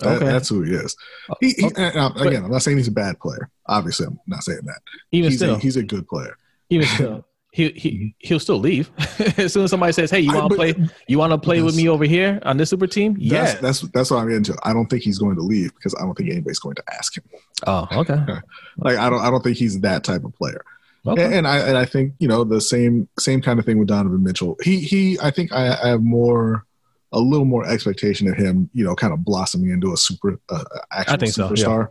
That- 0.00 0.16
Okay. 0.16 0.26
That's 0.26 0.48
who 0.50 0.62
he 0.62 0.72
is. 0.74 0.94
He, 1.40 1.50
he, 1.52 1.66
Okay. 1.66 1.84
and, 1.84 1.96
uh, 1.98 2.10
again, 2.16 2.44
I'm 2.44 2.50
not 2.50 2.62
saying 2.62 2.76
he's 2.76 2.88
a 2.88 2.92
bad 2.92 3.18
player. 3.20 3.48
Obviously, 3.66 4.06
I'm 4.06 4.18
not 4.26 4.42
saying 4.42 4.60
that. 4.64 4.80
Even 5.12 5.30
He's 5.30 5.38
still, 5.38 5.54
a, 5.54 5.58
he's 5.58 5.76
a 5.76 5.82
good 5.82 6.06
player. 6.06 6.36
even 6.70 6.86
still, 6.86 7.24
he 7.56 7.70
he 7.70 8.14
he'll 8.18 8.38
still 8.38 8.58
leave 8.58 8.90
as 9.38 9.54
soon 9.54 9.64
as 9.64 9.70
somebody 9.70 9.90
says, 9.90 10.10
"Hey, 10.10 10.20
you 10.20 10.34
want 10.34 10.50
to 10.50 10.56
play? 10.56 10.74
You 11.08 11.16
want 11.18 11.32
to 11.32 11.38
play 11.38 11.62
with 11.62 11.74
me 11.74 11.88
over 11.88 12.04
here 12.04 12.38
on 12.42 12.58
this 12.58 12.68
super 12.68 12.86
team?" 12.86 13.14
That's, 13.14 13.54
Yeah. 13.54 13.60
that's 13.62 13.80
that's 13.92 14.10
what 14.10 14.18
I'm 14.18 14.28
getting 14.28 14.42
to. 14.44 14.58
I 14.62 14.74
don't 14.74 14.88
think 14.88 15.02
he's 15.02 15.18
going 15.18 15.36
to 15.36 15.42
leave 15.42 15.74
because 15.74 15.94
I 15.94 16.02
don't 16.02 16.14
think 16.14 16.28
anybody's 16.28 16.58
going 16.58 16.74
to 16.74 16.84
ask 16.92 17.16
him. 17.16 17.24
Oh, 17.66 17.88
okay. 17.92 18.18
Like 18.76 18.98
I 18.98 19.08
don't 19.08 19.20
I 19.20 19.30
don't 19.30 19.42
think 19.42 19.56
he's 19.56 19.80
that 19.80 20.04
type 20.04 20.22
of 20.22 20.34
player. 20.34 20.62
Okay. 21.06 21.24
And, 21.24 21.34
and 21.34 21.48
I 21.48 21.58
and 21.60 21.78
I 21.78 21.86
think 21.86 22.12
you 22.18 22.28
know 22.28 22.44
the 22.44 22.60
same 22.60 23.08
same 23.18 23.40
kind 23.40 23.58
of 23.58 23.64
thing 23.64 23.78
with 23.78 23.88
Donovan 23.88 24.22
Mitchell. 24.22 24.58
He 24.62 24.80
he 24.80 25.18
I 25.22 25.30
think 25.30 25.50
I, 25.54 25.78
I 25.82 25.88
have 25.88 26.02
more 26.02 26.66
a 27.12 27.20
little 27.20 27.46
more 27.46 27.66
expectation 27.66 28.28
of 28.28 28.36
him. 28.36 28.68
You 28.74 28.84
know, 28.84 28.94
kind 28.94 29.14
of 29.14 29.24
blossoming 29.24 29.70
into 29.70 29.94
a 29.94 29.96
super 29.96 30.38
uh, 30.50 30.64
actual 30.92 31.16
think 31.16 31.32
so, 31.32 31.54
yeah. 31.54 31.86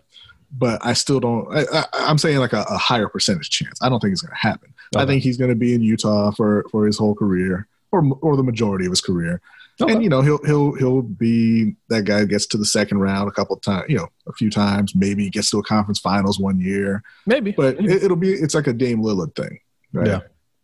But 0.51 0.86
I 0.86 0.93
still 0.93 1.19
don't. 1.19 1.47
I, 1.53 1.86
I'm 1.93 2.17
saying 2.17 2.39
like 2.39 2.53
a, 2.53 2.65
a 2.69 2.77
higher 2.77 3.10
percentage 3.10 3.49
chance. 3.49 3.79
I 3.81 3.89
don't 3.89 3.99
think 3.99 4.13
it's 4.13 4.21
going 4.21 4.31
to 4.31 4.47
happen. 4.47 4.73
I 4.95 5.05
think 5.05 5.23
he's 5.23 5.38
going 5.38 5.49
to 5.49 5.55
be 5.55 5.73
in 5.73 5.81
Utah 5.81 6.31
for 6.31 6.65
for 6.71 6.86
his 6.86 6.97
whole 6.97 7.15
career, 7.15 7.67
or 7.91 8.03
or 8.21 8.38
the 8.38 8.43
majority 8.43 8.86
of 8.86 8.91
his 8.91 9.01
career. 9.01 9.41
Okay. 9.81 9.91
And 9.91 10.01
you 10.01 10.10
know 10.10 10.21
he'll 10.21 10.43
he'll 10.45 10.73
he'll 10.75 11.01
be 11.01 11.75
that 11.89 12.03
guy 12.03 12.19
who 12.19 12.27
gets 12.27 12.45
to 12.47 12.58
the 12.58 12.65
second 12.65 12.99
round 12.99 13.27
a 13.27 13.31
couple 13.31 13.58
of 13.58 13.62
times, 13.62 13.86
you 13.89 13.97
know, 13.97 14.08
a 14.27 14.34
few 14.34 14.49
times. 14.49 14.95
Maybe 14.95 15.29
gets 15.29 15.49
to 15.51 15.60
a 15.60 15.63
conference 15.63 15.99
finals 15.99 16.39
one 16.39 16.60
year 16.62 17.03
Maybe, 17.25 17.51
but 17.51 17.75
it, 17.79 18.03
it'll 18.03 18.15
be 18.15 18.31
it's 18.31 18.55
like 18.55 18.67
a 18.67 18.73
Dame 18.73 19.01
Lillard 19.01 19.36
thing, 19.36 19.60
right? 19.91 20.08
Yeah. 20.08 20.19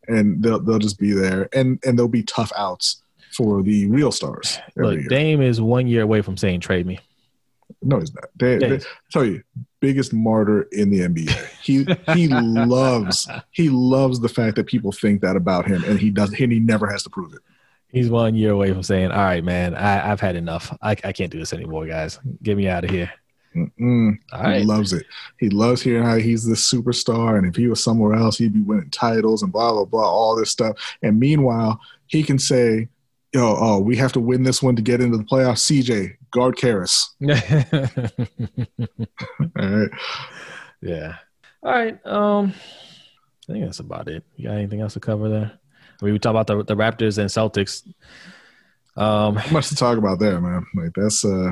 And 0.07 0.41
they'll 0.41 0.59
they'll 0.59 0.79
just 0.79 0.97
be 0.97 1.11
there, 1.11 1.49
and 1.51 1.77
and 1.85 1.97
there'll 1.97 2.07
be 2.09 2.23
tough 2.23 2.53
outs 2.57 3.03
for 3.33 3.61
the 3.61 3.87
real 3.87 4.11
stars 4.11 4.59
look, 4.75 4.97
year. 4.97 5.07
Dame 5.09 5.41
is 5.41 5.59
one 5.59 5.87
year 5.87 6.03
away 6.03 6.21
from 6.21 6.37
saying 6.37 6.61
trade 6.61 6.85
me. 6.85 6.99
No, 7.81 7.99
he's 7.99 8.13
not. 8.13 8.25
They, 8.35 8.53
Yeah, 8.59 8.67
they- 8.67 8.85
tell 9.11 9.25
you, 9.25 9.41
biggest 9.79 10.13
martyr 10.13 10.63
in 10.71 10.89
the 10.89 10.99
NBA. 11.01 11.31
He 11.61 11.85
he 12.13 12.27
loves 12.65 13.27
he 13.51 13.69
loves 13.69 14.19
the 14.19 14.29
fact 14.29 14.55
that 14.57 14.67
people 14.67 14.91
think 14.91 15.21
that 15.21 15.35
about 15.35 15.65
him, 15.67 15.83
and 15.85 15.99
he 15.99 16.09
does, 16.09 16.29
and 16.39 16.51
he 16.51 16.59
never 16.59 16.87
has 16.87 17.03
to 17.03 17.09
prove 17.09 17.33
it. 17.33 17.39
He's 17.89 18.09
one 18.09 18.35
year 18.35 18.51
away 18.51 18.71
from 18.71 18.83
saying, 18.83 19.11
"All 19.11 19.17
right, 19.23 19.43
man, 19.43 19.75
I, 19.75 20.11
I've 20.11 20.21
had 20.21 20.35
enough. 20.35 20.75
I, 20.81 20.91
I 20.91 21.11
can't 21.11 21.31
do 21.31 21.39
this 21.39 21.51
anymore, 21.53 21.85
guys. 21.87 22.19
Get 22.41 22.55
me 22.57 22.67
out 22.67 22.83
of 22.85 22.89
here." 22.89 23.11
Mm-mm. 23.55 24.17
All 24.31 24.49
He 24.49 24.63
loves 24.63 24.93
it. 24.93 25.05
He 25.37 25.49
loves 25.49 25.81
hearing 25.81 26.05
how 26.05 26.15
he's 26.15 26.45
the 26.45 26.55
superstar, 26.55 27.37
and 27.37 27.45
if 27.45 27.55
he 27.55 27.67
was 27.67 27.83
somewhere 27.83 28.13
else, 28.13 28.37
he'd 28.37 28.53
be 28.53 28.61
winning 28.61 28.89
titles 28.91 29.43
and 29.43 29.51
blah 29.51 29.73
blah 29.73 29.83
blah, 29.85 30.09
all 30.09 30.37
this 30.37 30.51
stuff. 30.51 30.77
And 31.01 31.19
meanwhile, 31.19 31.81
he 32.07 32.23
can 32.23 32.39
say, 32.39 32.87
yo, 33.33 33.55
oh, 33.59 33.79
we 33.79 33.95
have 33.97 34.11
to 34.13 34.19
win 34.19 34.43
this 34.43 34.61
one 34.61 34.75
to 34.75 34.81
get 34.81 35.01
into 35.01 35.17
the 35.17 35.23
playoffs. 35.23 35.61
CJ, 35.83 36.15
guard 36.31 36.57
Caris. 36.57 37.15
All 39.59 39.69
right. 39.69 39.89
yeah. 40.81 41.15
All 41.63 41.71
right. 41.71 42.05
Um, 42.05 42.53
I 43.49 43.53
think 43.53 43.65
that's 43.65 43.79
about 43.79 44.07
it. 44.07 44.23
You 44.35 44.47
got 44.49 44.55
anything 44.57 44.81
else 44.81 44.93
to 44.93 44.99
cover 44.99 45.29
there? 45.29 45.51
I 46.01 46.05
mean, 46.05 46.13
we 46.13 46.19
talk 46.19 46.31
about 46.31 46.47
the 46.47 46.63
the 46.63 46.75
Raptors 46.75 47.17
and 47.17 47.29
Celtics. 47.29 47.83
Um, 48.97 49.35
Not 49.35 49.51
much 49.51 49.69
to 49.69 49.75
talk 49.75 49.97
about 49.97 50.19
there, 50.19 50.39
man. 50.41 50.65
Like 50.75 50.93
that's 50.95 51.23
uh 51.23 51.51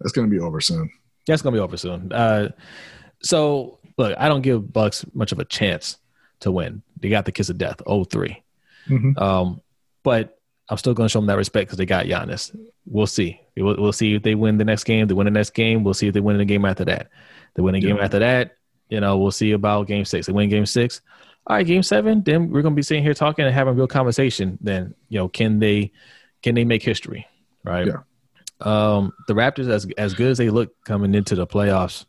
that's 0.00 0.12
gonna 0.12 0.28
be 0.28 0.38
over 0.38 0.60
soon. 0.60 0.90
that's 1.26 1.42
gonna 1.42 1.54
be 1.54 1.60
over 1.60 1.76
soon. 1.76 2.12
Uh, 2.12 2.50
so 3.22 3.78
look, 3.96 4.14
I 4.18 4.28
don't 4.28 4.42
give 4.42 4.72
Bucks 4.72 5.04
much 5.14 5.32
of 5.32 5.38
a 5.38 5.44
chance 5.44 5.96
to 6.40 6.50
win. 6.50 6.82
They 6.98 7.08
got 7.08 7.24
the 7.24 7.32
kiss 7.32 7.48
of 7.50 7.58
death, 7.58 7.78
0-3. 7.86 8.36
Mhm. 8.88 9.18
Um, 9.20 9.60
but 10.02 10.38
I'm 10.70 10.76
still 10.76 10.94
going 10.94 11.08
to 11.08 11.12
show 11.12 11.18
them 11.18 11.26
that 11.26 11.36
respect 11.36 11.66
because 11.66 11.78
they 11.78 11.86
got 11.86 12.06
Giannis. 12.06 12.56
We'll 12.86 13.08
see. 13.08 13.40
We'll, 13.56 13.76
we'll 13.76 13.92
see 13.92 14.14
if 14.14 14.22
they 14.22 14.36
win 14.36 14.56
the 14.56 14.64
next 14.64 14.84
game. 14.84 15.06
They 15.08 15.14
win 15.14 15.24
the 15.24 15.30
next 15.32 15.50
game. 15.50 15.82
We'll 15.82 15.94
see 15.94 16.06
if 16.06 16.14
they 16.14 16.20
win 16.20 16.38
the 16.38 16.44
game 16.44 16.64
after 16.64 16.84
that. 16.84 17.10
They 17.54 17.62
win 17.62 17.74
the 17.74 17.80
game 17.80 17.98
after 18.00 18.20
that. 18.20 18.56
You 18.88 19.00
know, 19.00 19.18
we'll 19.18 19.32
see 19.32 19.50
about 19.52 19.88
game 19.88 20.04
six. 20.04 20.26
They 20.26 20.32
win 20.32 20.48
game 20.48 20.66
six. 20.66 21.00
All 21.46 21.56
right, 21.56 21.66
game 21.66 21.82
seven. 21.82 22.22
Then 22.22 22.50
we're 22.50 22.62
going 22.62 22.74
to 22.74 22.76
be 22.76 22.82
sitting 22.82 23.02
here 23.02 23.14
talking 23.14 23.44
and 23.44 23.54
having 23.54 23.72
a 23.72 23.76
real 23.76 23.88
conversation. 23.88 24.58
Then 24.60 24.94
you 25.08 25.18
know, 25.18 25.28
can 25.28 25.58
they 25.58 25.90
can 26.42 26.54
they 26.54 26.64
make 26.64 26.82
history? 26.82 27.26
Right. 27.64 27.88
Yeah. 27.88 27.98
Um, 28.60 29.12
the 29.26 29.34
Raptors, 29.34 29.68
as 29.68 29.86
as 29.98 30.14
good 30.14 30.30
as 30.30 30.38
they 30.38 30.50
look 30.50 30.72
coming 30.84 31.14
into 31.14 31.34
the 31.34 31.46
playoffs, 31.46 32.04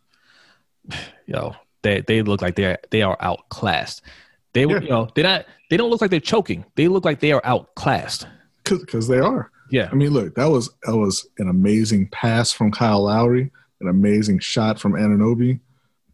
you 1.26 1.34
know, 1.34 1.56
they 1.82 2.02
they 2.02 2.22
look 2.22 2.42
like 2.42 2.56
they're 2.56 2.78
they 2.92 3.02
are 3.02 3.18
outclassed. 3.20 4.02
They 4.54 4.66
Yeah. 4.66 4.82
you 4.82 4.90
know 4.90 5.08
they're 5.16 5.24
not 5.24 5.46
they 5.70 5.78
don't 5.78 5.90
look 5.90 6.02
like 6.02 6.12
they're 6.12 6.20
choking. 6.20 6.66
They 6.76 6.88
look 6.88 7.06
like 7.06 7.20
they 7.20 7.32
are 7.32 7.42
outclassed. 7.44 8.28
Because 8.64 9.08
they 9.08 9.20
are. 9.20 9.52
Yeah. 9.70 9.90
I 9.92 9.96
mean, 9.96 10.12
look, 10.12 10.36
that 10.36 10.50
was 10.50 10.70
that 10.84 10.98
was 10.98 11.28
an 11.38 11.50
amazing 11.50 12.10
pass 12.10 12.52
from 12.52 12.72
Kyle 12.72 13.04
Lowry, 13.04 13.52
an 13.80 13.88
amazing 13.88 14.40
shot 14.40 14.80
from 14.80 14.94
Anunoby, 14.94 15.60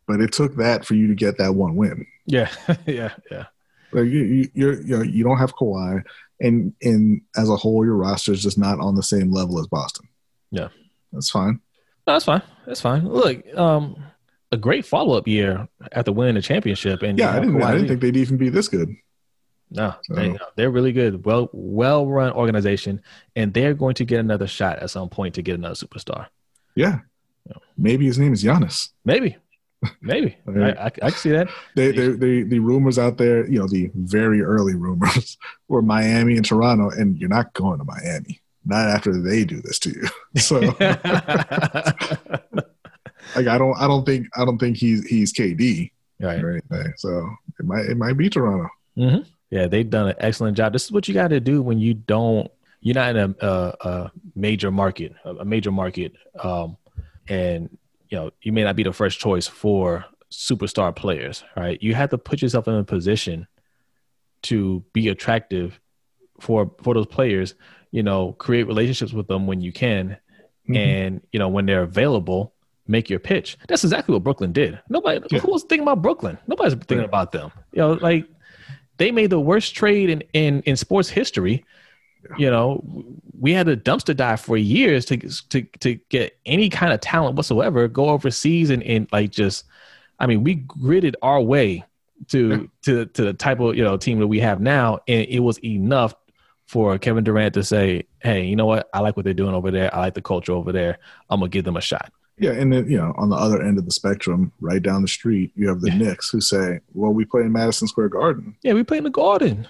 but 0.08 0.22
it 0.22 0.32
took 0.32 0.56
that 0.58 0.86
for 0.86 0.94
you 0.94 1.08
to 1.08 1.16
get 1.16 1.38
that 1.40 1.56
one 1.56 1.76
win. 1.76 2.06
Yeah. 2.26 2.50
yeah. 2.86 3.14
Yeah. 3.32 3.46
Like 3.92 4.06
you, 4.06 4.24
you, 4.24 4.50
you're, 4.54 4.82
you 4.82 4.98
know, 4.98 5.04
you 5.04 5.24
don't 5.24 5.38
have 5.38 5.56
Kawhi, 5.56 6.04
and 6.40 6.74
and 6.82 7.22
as 7.36 7.50
a 7.50 7.56
whole, 7.56 7.86
your 7.86 7.96
roster 7.96 8.34
is 8.34 8.44
just 8.44 8.58
not 8.58 8.80
on 8.80 8.96
the 8.96 9.04
same 9.04 9.32
level 9.32 9.60
as 9.60 9.68
Boston. 9.68 10.08
Yeah. 10.52 10.70
that's 11.12 11.30
fine. 11.30 11.60
No, 12.06 12.14
that's 12.14 12.26
fine. 12.26 12.42
That's 12.66 12.82
fine. 12.82 13.08
Look, 13.08 13.44
um, 13.58 14.02
a 14.52 14.58
great 14.58 14.86
follow 14.86 15.18
up 15.18 15.28
year 15.28 15.68
after 15.92 16.12
winning 16.12 16.36
the 16.36 16.42
championship. 16.42 17.02
And 17.02 17.18
Yeah, 17.18 17.32
I 17.32 17.36
you 17.36 17.46
know, 17.48 17.52
didn't, 17.54 17.64
I 17.64 17.72
didn't 17.74 17.88
think 17.88 18.02
they'd 18.02 18.18
even 18.18 18.38
be 18.38 18.50
this 18.50 18.68
good. 18.68 18.90
No, 19.70 19.96
So- 20.04 20.14
they, 20.16 20.30
no, 20.30 20.40
they're 20.56 20.72
really 20.72 20.92
good. 20.94 21.26
Well, 21.26 21.50
well 21.52 22.08
run 22.08 22.32
organization, 22.32 23.02
and 23.36 23.54
they're 23.54 23.74
going 23.74 23.96
to 23.96 24.06
get 24.06 24.20
another 24.20 24.48
shot 24.48 24.80
at 24.80 24.90
some 24.90 25.10
point 25.10 25.36
to 25.36 25.42
get 25.42 25.56
another 25.56 25.76
superstar. 25.76 26.28
Yeah, 26.76 27.00
maybe 27.78 28.06
his 28.06 28.18
name 28.20 28.34
is 28.34 28.44
Giannis. 28.44 28.90
Maybe, 29.04 29.38
maybe. 30.02 30.38
I, 30.48 30.70
I, 30.70 30.86
I 30.86 30.90
can 30.90 31.12
see 31.12 31.32
that. 31.32 31.50
They, 31.76 31.92
they, 31.92 32.10
they, 32.10 32.44
the 32.44 32.60
rumors 32.60 32.98
out 33.00 33.18
there, 33.18 33.48
you 33.50 33.60
know, 33.60 33.68
the 33.68 33.92
very 33.96 34.42
early 34.42 34.76
rumors 34.76 35.38
were 35.68 35.82
Miami 35.82 36.38
and 36.38 36.46
Toronto, 36.46 36.90
and 36.90 37.18
you're 37.18 37.30
not 37.30 37.54
going 37.54 37.80
to 37.80 37.86
Miami. 37.86 38.42
Not 38.66 38.90
after 38.90 39.18
they 39.22 39.46
do 39.46 39.62
this 39.62 39.80
to 39.80 39.90
you. 39.92 40.08
So, 40.38 40.60
like, 43.36 43.48
I 43.48 43.58
don't, 43.58 43.76
I 43.78 43.88
don't 43.88 44.06
think, 44.06 44.28
I 44.36 44.46
don't 44.46 44.58
think 44.60 44.78
he's 44.78 45.06
he's 45.08 45.34
KD 45.34 45.92
right. 46.20 46.44
or 46.44 46.52
anything. 46.52 46.94
So 46.98 47.28
it 47.60 47.66
might, 47.66 47.86
it 47.86 47.98
might 47.98 48.18
be 48.18 48.30
Toronto. 48.30 48.70
Mm-hmm. 48.98 49.24
Yeah, 49.50 49.68
they've 49.68 49.90
done 49.90 50.10
an 50.10 50.16
excellent 50.20 50.58
job. 50.58 50.74
This 50.74 50.86
is 50.86 50.92
what 50.92 51.08
you 51.08 51.14
got 51.14 51.30
to 51.30 51.40
do 51.40 51.62
when 51.62 51.80
you 51.80 51.94
don't. 51.94 52.52
You're 52.82 52.96
not 52.96 53.16
in 53.16 53.36
a, 53.42 53.46
a, 53.46 53.76
a 53.90 54.12
major 54.36 54.72
market, 54.72 55.14
a 55.26 55.44
major 55.46 55.72
market, 55.72 56.14
um, 56.44 56.78
and 57.28 57.76
you 58.10 58.18
know 58.18 58.32
you 58.42 58.52
may 58.52 58.64
not 58.64 58.76
be 58.76 58.84
the 58.84 58.94
first 58.94 59.20
choice 59.20 59.48
for 59.48 60.06
superstar 60.32 60.96
players. 60.96 61.44
Right? 61.56 61.82
You 61.82 61.96
have 61.96 62.10
to 62.12 62.18
put 62.18 62.42
yourself 62.42 62.68
in 62.68 62.76
a 62.76 62.84
position 62.84 63.48
to 64.44 64.84
be 64.94 65.08
attractive 65.10 65.80
for 66.40 66.72
for 66.84 66.94
those 66.94 67.08
players. 67.08 67.56
You 67.92 68.04
know, 68.04 68.34
create 68.34 68.68
relationships 68.68 69.14
with 69.14 69.28
them 69.28 69.48
when 69.48 69.62
you 69.62 69.72
can, 69.72 70.18
Mhm. 70.70 70.76
and 70.78 71.22
you 71.32 71.40
know 71.40 71.48
when 71.48 71.66
they're 71.66 71.84
available, 71.84 72.54
make 72.86 73.10
your 73.10 73.20
pitch. 73.20 73.58
That's 73.68 73.84
exactly 73.86 74.14
what 74.14 74.24
Brooklyn 74.24 74.52
did. 74.52 74.80
Nobody 74.90 75.26
Yeah. 75.32 75.40
who 75.40 75.52
was 75.52 75.64
thinking 75.64 75.84
about 75.84 76.02
Brooklyn. 76.02 76.38
Nobody's 76.48 76.76
thinking 76.76 77.06
about 77.06 77.32
them. 77.32 77.52
You 77.72 77.80
know, 77.80 77.94
like 77.94 78.28
they 78.98 79.12
made 79.12 79.30
the 79.30 79.40
worst 79.40 79.76
trade 79.76 80.10
in 80.10 80.24
in, 80.34 80.62
in 80.64 80.76
sports 80.76 81.10
history. 81.10 81.64
You 82.38 82.50
know, 82.52 82.84
we 83.40 83.54
had 83.54 83.70
a 83.70 83.78
dumpster 83.78 84.16
dive 84.16 84.42
for 84.42 84.58
years 84.58 85.06
to 85.06 85.18
to 85.18 85.62
to 85.80 85.96
get 86.10 86.38
any 86.46 86.70
kind 86.70 86.92
of 86.92 87.00
talent 87.00 87.36
whatsoever. 87.36 87.88
Go 87.88 88.10
overseas 88.10 88.70
and, 88.70 88.84
and 88.84 89.08
like 89.14 89.30
just, 89.30 89.66
I 90.20 90.28
mean, 90.28 90.44
we 90.44 90.56
gritted 90.56 91.16
our 91.22 91.42
way 91.42 91.86
to 92.30 92.50
Yeah. 92.50 92.58
to 92.84 93.06
to 93.06 93.22
the 93.24 93.34
type 93.34 93.60
of 93.60 93.76
you 93.78 93.84
know 93.84 93.96
team 93.98 94.20
that 94.20 94.28
we 94.28 94.40
have 94.42 94.60
now, 94.60 95.00
and 95.08 95.26
it 95.30 95.40
was 95.40 95.64
enough 95.64 96.16
for 96.66 96.98
Kevin 96.98 97.24
Durant 97.24 97.54
to 97.54 97.64
say, 97.64 98.04
"Hey, 98.20 98.46
you 98.46 98.56
know 98.58 98.66
what? 98.66 98.90
I 98.94 99.00
like 99.00 99.16
what 99.16 99.24
they're 99.24 99.34
doing 99.34 99.54
over 99.54 99.72
there. 99.72 99.94
I 99.96 100.00
like 100.00 100.16
the 100.16 100.22
culture 100.22 100.52
over 100.52 100.74
there. 100.74 100.98
I'm 101.30 101.40
gonna 101.40 101.50
give 101.50 101.64
them 101.64 101.78
a 101.78 101.82
shot." 101.82 102.12
Yeah, 102.39 102.52
and 102.52 102.71
then 102.71 102.88
you 102.89 102.97
know, 102.97 103.13
on 103.17 103.30
the 103.30 103.36
other 103.36 103.63
end 103.63 103.80
of 103.80 103.86
the 103.86 103.91
spectrum, 103.91 104.52
right 104.62 104.82
down 104.82 105.02
the 105.02 105.08
street, 105.08 105.52
you 105.56 105.67
have 105.69 105.82
the 105.82 105.89
Knicks 105.89 106.30
who 106.30 106.39
say, 106.39 106.80
"Well, 106.93 107.12
we 107.12 107.26
play 107.26 107.41
in 107.41 107.52
Madison 107.52 107.88
Square 107.88 108.10
Garden. 108.10 108.56
Yeah, 108.62 108.73
we 108.73 108.84
play 108.84 109.00
in 109.00 109.06
the 109.06 109.10
Garden. 109.10 109.67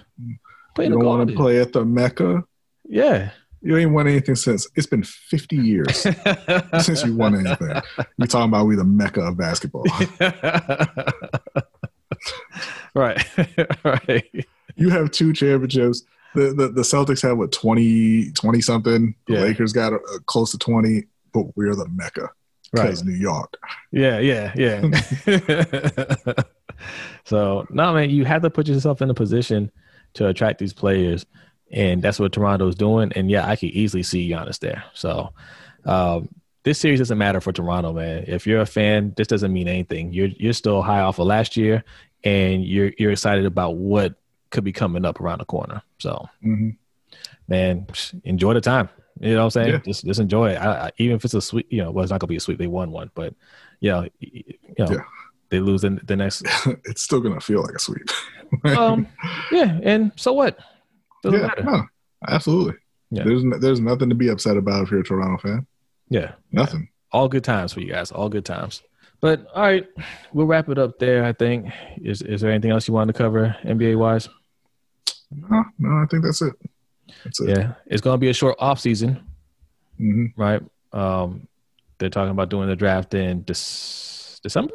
Play 0.74 0.84
You 0.84 0.90
the 0.90 0.96
don't 0.98 1.06
want 1.06 1.30
to 1.30 1.36
play 1.36 1.60
at 1.60 1.72
the 1.72 1.84
Mecca. 1.84 2.44
Yeah. 2.86 3.30
You 3.60 3.76
ain't 3.76 3.90
won 3.92 4.06
anything 4.06 4.36
since. 4.36 4.68
It's 4.76 4.86
been 4.86 5.02
50 5.02 5.56
years 5.56 5.96
since 6.80 7.04
you 7.04 7.16
won 7.16 7.34
anything. 7.34 7.82
You 8.18 8.26
talking 8.26 8.50
about 8.50 8.66
we 8.66 8.76
the 8.76 8.84
Mecca 8.84 9.22
of 9.22 9.36
basketball? 9.36 9.84
right. 12.94 13.24
right. 13.84 14.46
you 14.76 14.90
have 14.90 15.10
two 15.10 15.32
championships. 15.32 16.02
The, 16.34 16.52
the 16.52 16.68
the 16.68 16.82
Celtics 16.82 17.22
have 17.22 17.38
what 17.38 17.50
20 17.50 18.30
20 18.32 18.60
something. 18.60 19.14
The 19.26 19.34
Yeah. 19.34 19.40
Lakers 19.40 19.72
got 19.72 19.94
uh, 19.94 19.98
close 20.26 20.52
to 20.52 20.58
20, 20.58 21.04
but 21.32 21.56
we're 21.56 21.74
the 21.74 21.88
Mecca 21.88 22.30
Right. 22.72 22.82
because 22.84 23.04
New 23.04 23.14
York. 23.14 23.56
Yeah, 23.92 24.18
yeah, 24.18 24.52
yeah. 24.56 24.82
so 27.24 27.66
no, 27.70 27.92
man, 27.94 28.10
you 28.10 28.24
have 28.24 28.42
to 28.42 28.50
put 28.50 28.68
yourself 28.68 29.02
in 29.02 29.10
a 29.10 29.14
position 29.14 29.70
to 30.14 30.26
attract 30.28 30.58
these 30.58 30.72
players, 30.72 31.26
and 31.70 32.02
that's 32.02 32.18
what 32.18 32.32
Toronto's 32.32 32.74
doing. 32.74 33.12
And 33.14 33.30
yeah, 33.30 33.46
I 33.48 33.56
could 33.56 33.70
easily 33.70 34.02
see 34.02 34.28
Giannis 34.30 34.58
there. 34.58 34.84
So 34.94 35.32
um, 35.84 36.28
this 36.64 36.78
series 36.78 36.98
doesn't 37.00 37.18
matter 37.18 37.40
for 37.40 37.52
Toronto, 37.52 37.92
man. 37.92 38.24
If 38.26 38.46
you're 38.46 38.60
a 38.60 38.66
fan, 38.66 39.14
this 39.16 39.26
doesn't 39.28 39.52
mean 39.52 39.68
anything. 39.68 40.12
You're 40.12 40.28
you're 40.28 40.52
still 40.52 40.82
high 40.82 41.00
off 41.00 41.18
of 41.18 41.26
last 41.26 41.56
year, 41.56 41.84
and 42.24 42.64
you're 42.64 42.92
you're 42.98 43.12
excited 43.12 43.46
about 43.46 43.76
what 43.76 44.14
could 44.50 44.64
be 44.64 44.72
coming 44.72 45.04
up 45.04 45.20
around 45.20 45.38
the 45.40 45.44
corner. 45.44 45.82
So 45.98 46.28
Mhm. 46.44 46.76
man, 47.48 47.86
enjoy 48.24 48.54
the 48.54 48.60
time. 48.60 48.88
You 49.20 49.34
know 49.34 49.38
what 49.40 49.44
I'm 49.44 49.50
saying? 49.50 49.68
Yeah. 49.72 49.78
Just 49.84 50.04
just 50.04 50.20
enjoy 50.20 50.50
it. 50.52 50.56
I, 50.56 50.86
I, 50.86 50.90
even 50.98 51.16
if 51.16 51.24
it's 51.24 51.34
a 51.34 51.40
sweep, 51.42 51.66
you 51.70 51.82
know, 51.82 51.90
well, 51.90 52.02
it's 52.04 52.10
not 52.10 52.20
gonna 52.20 52.28
be 52.28 52.36
a 52.36 52.40
sweep. 52.40 52.58
They 52.58 52.66
won 52.66 52.90
one, 52.90 53.10
but 53.14 53.34
you 53.80 53.90
know, 53.90 54.00
y- 54.00 54.10
y- 54.22 54.42
you 54.46 54.74
know, 54.78 54.90
Yeah. 54.92 55.00
they 55.50 55.60
lose 55.60 55.84
in 55.84 56.00
the 56.04 56.16
next. 56.16 56.42
it's 56.84 57.02
still 57.02 57.20
gonna 57.20 57.40
feel 57.40 57.62
like 57.62 57.74
a 57.74 57.78
sweep. 57.78 58.08
Um, 58.64 59.06
yeah, 59.52 59.78
and 59.82 60.10
so 60.16 60.32
what? 60.32 60.58
Doesn't 61.22 61.38
yeah, 61.38 61.46
matter. 61.48 61.62
no, 61.64 61.82
absolutely. 62.26 62.74
Yeah. 63.10 63.24
There's 63.24 63.42
n- 63.44 63.60
there's 63.60 63.80
nothing 63.80 64.08
to 64.08 64.14
be 64.14 64.28
upset 64.28 64.56
about 64.56 64.84
if 64.84 64.90
you're 64.90 65.00
a 65.00 65.04
Toronto 65.04 65.36
fan. 65.36 65.66
Yeah, 66.08 66.32
Nothing. 66.50 66.88
all 67.12 67.28
good 67.28 67.44
times 67.44 67.74
for 67.74 67.80
you 67.80 67.92
guys. 67.92 68.10
All 68.10 68.30
good 68.30 68.46
times. 68.46 68.82
But 69.20 69.46
all 69.54 69.60
right, 69.62 69.86
we'll 70.32 70.46
wrap 70.46 70.68
it 70.70 70.78
up 70.78 70.98
there. 70.98 71.24
I 71.24 71.32
think. 71.34 71.66
Is 72.02 72.22
is 72.22 72.40
there 72.40 72.50
anything 72.50 72.70
else 72.70 72.88
you 72.88 72.94
wanted 72.94 73.12
to 73.12 73.18
cover 73.18 73.54
NBA 73.64 73.98
wise? 73.98 74.28
No, 75.30 75.64
no, 75.78 75.90
I 76.02 76.06
think 76.10 76.24
that's 76.24 76.40
it. 76.40 76.54
That's 77.24 77.40
it. 77.40 77.48
Yeah, 77.50 77.72
it's 77.86 78.00
gonna 78.00 78.18
be 78.18 78.28
a 78.28 78.34
short 78.34 78.56
off 78.58 78.80
season, 78.80 79.20
hmm 79.96 80.26
right? 80.36 80.62
Um, 80.92 81.46
they're 81.98 82.10
talking 82.10 82.30
about 82.30 82.48
doing 82.48 82.68
the 82.68 82.76
draft 82.76 83.14
in 83.14 83.42
Dec- 83.44 84.40
December. 84.42 84.74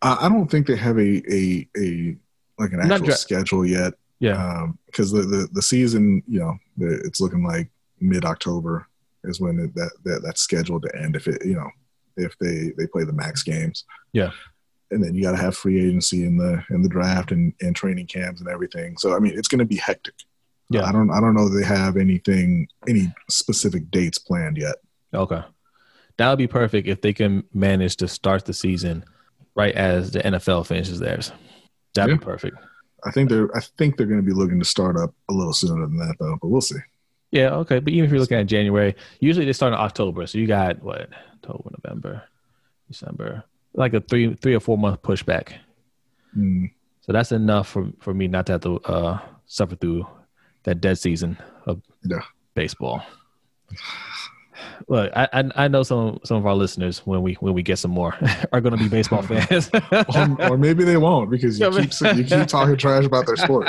I, 0.00 0.26
I 0.26 0.28
don't 0.28 0.50
think 0.50 0.66
they 0.66 0.76
have 0.76 0.98
a 0.98 1.22
a 1.32 1.68
a 1.76 2.16
like 2.58 2.72
an 2.72 2.80
actual 2.80 3.06
dra- 3.06 3.14
schedule 3.16 3.66
yet. 3.66 3.94
Yeah, 4.20 4.68
because 4.86 5.10
the, 5.10 5.22
the 5.22 5.48
the 5.52 5.62
season, 5.62 6.22
you 6.28 6.38
know, 6.38 6.56
it's 6.78 7.20
looking 7.20 7.44
like 7.44 7.70
mid 8.00 8.24
October 8.24 8.86
is 9.24 9.40
when 9.40 9.58
it, 9.58 9.74
that 9.74 9.90
that 10.04 10.22
that's 10.24 10.40
scheduled 10.42 10.82
to 10.82 10.96
end. 10.96 11.16
If 11.16 11.26
it, 11.26 11.44
you 11.44 11.54
know, 11.54 11.68
if 12.16 12.36
they 12.38 12.72
they 12.78 12.86
play 12.86 13.04
the 13.04 13.12
max 13.12 13.42
games, 13.42 13.84
Yeah. 14.12 14.30
and 14.92 15.02
then 15.02 15.14
you 15.16 15.22
got 15.22 15.32
to 15.32 15.38
have 15.42 15.56
free 15.56 15.84
agency 15.84 16.24
in 16.24 16.36
the 16.36 16.62
in 16.70 16.82
the 16.82 16.88
draft 16.88 17.32
and 17.32 17.52
and 17.60 17.74
training 17.74 18.06
camps 18.06 18.40
and 18.40 18.48
everything. 18.48 18.96
So 18.96 19.16
I 19.16 19.18
mean, 19.18 19.36
it's 19.36 19.48
going 19.48 19.58
to 19.58 19.64
be 19.64 19.76
hectic. 19.76 20.14
Yeah. 20.74 20.84
I 20.84 20.92
don't 20.92 21.10
I 21.10 21.20
don't 21.20 21.34
know 21.34 21.48
they 21.48 21.64
have 21.64 21.96
anything 21.96 22.68
any 22.88 23.12
specific 23.28 23.90
dates 23.90 24.18
planned 24.18 24.56
yet. 24.56 24.76
Okay. 25.14 25.42
That 26.16 26.28
would 26.28 26.38
be 26.38 26.46
perfect 26.46 26.88
if 26.88 27.00
they 27.00 27.12
can 27.12 27.44
manage 27.52 27.96
to 27.96 28.08
start 28.08 28.44
the 28.44 28.52
season 28.52 29.04
right 29.54 29.74
as 29.74 30.12
the 30.12 30.20
NFL 30.20 30.66
finishes 30.66 30.98
theirs. 30.98 31.32
That'd 31.94 32.18
be 32.18 32.24
perfect. 32.24 32.56
I 33.04 33.10
think 33.10 33.28
they're 33.28 33.54
I 33.56 33.60
think 33.78 33.96
they're 33.96 34.06
going 34.06 34.20
to 34.20 34.26
be 34.26 34.32
looking 34.32 34.58
to 34.58 34.64
start 34.64 34.96
up 34.96 35.14
a 35.28 35.32
little 35.32 35.52
sooner 35.52 35.82
than 35.82 35.96
that 35.98 36.16
though, 36.18 36.38
but 36.40 36.48
we'll 36.48 36.60
see. 36.60 36.78
Yeah, 37.30 37.54
okay. 37.56 37.80
But 37.80 37.92
even 37.92 38.04
if 38.04 38.10
you're 38.10 38.20
looking 38.20 38.38
at 38.38 38.46
January, 38.46 38.94
usually 39.18 39.46
they 39.46 39.54
start 39.54 39.72
in 39.72 39.78
October. 39.78 40.26
So 40.26 40.38
you 40.38 40.46
got 40.46 40.82
what? 40.82 41.08
October, 41.34 41.70
November, 41.82 42.22
December. 42.88 43.44
Like 43.74 43.94
a 43.94 44.00
three 44.00 44.34
three 44.34 44.54
or 44.54 44.60
four 44.60 44.76
month 44.76 45.02
pushback. 45.02 45.54
Mm. 46.36 46.70
So 47.00 47.12
that's 47.12 47.32
enough 47.32 47.68
for, 47.68 47.90
for 48.00 48.14
me 48.14 48.28
not 48.28 48.46
to 48.46 48.52
have 48.52 48.60
to 48.60 48.78
uh, 48.80 49.18
suffer 49.46 49.74
through 49.74 50.06
that 50.64 50.80
dead 50.80 50.98
season 50.98 51.36
of 51.66 51.80
Yeah. 52.04 52.20
baseball. 52.54 53.02
Look, 54.88 55.10
I, 55.16 55.28
I 55.32 55.50
I 55.64 55.68
know 55.68 55.82
some 55.82 56.18
some 56.24 56.36
of 56.36 56.46
our 56.46 56.54
listeners 56.54 57.00
when 57.00 57.22
we 57.22 57.34
when 57.34 57.52
we 57.54 57.62
get 57.62 57.78
some 57.78 57.90
more 57.90 58.14
are 58.52 58.60
going 58.60 58.76
to 58.76 58.82
be 58.82 58.88
baseball 58.88 59.22
fans. 59.30 59.70
or, 59.92 60.50
or 60.52 60.58
maybe 60.58 60.84
they 60.84 60.96
won't 60.96 61.30
because 61.30 61.58
you 61.58 61.70
keep 61.70 61.90
you 62.16 62.24
keep 62.24 62.46
talking 62.46 62.76
trash 62.76 63.04
about 63.04 63.26
their 63.26 63.36
sport. 63.36 63.68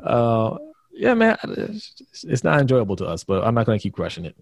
uh, 0.00 0.56
yeah, 0.92 1.14
man, 1.14 1.36
it's, 1.44 1.94
it's 2.24 2.44
not 2.44 2.60
enjoyable 2.60 2.96
to 2.96 3.06
us, 3.06 3.24
but 3.24 3.44
I'm 3.44 3.54
not 3.54 3.66
going 3.66 3.78
to 3.78 3.82
keep 3.82 3.94
crushing 3.94 4.24
it. 4.24 4.36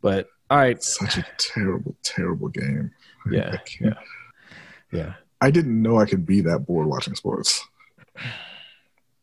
But 0.00 0.28
all 0.50 0.58
right, 0.58 0.82
Such 0.82 1.18
a 1.18 1.26
terrible, 1.38 1.94
terrible 2.02 2.48
game. 2.48 2.90
Yeah, 3.30 3.56
can't- 3.64 3.96
yeah, 4.92 5.14
I 5.44 5.50
didn't 5.50 5.82
know 5.82 5.98
I 5.98 6.06
could 6.06 6.24
be 6.24 6.40
that 6.40 6.60
bored 6.60 6.86
watching 6.86 7.14
sports. 7.14 7.62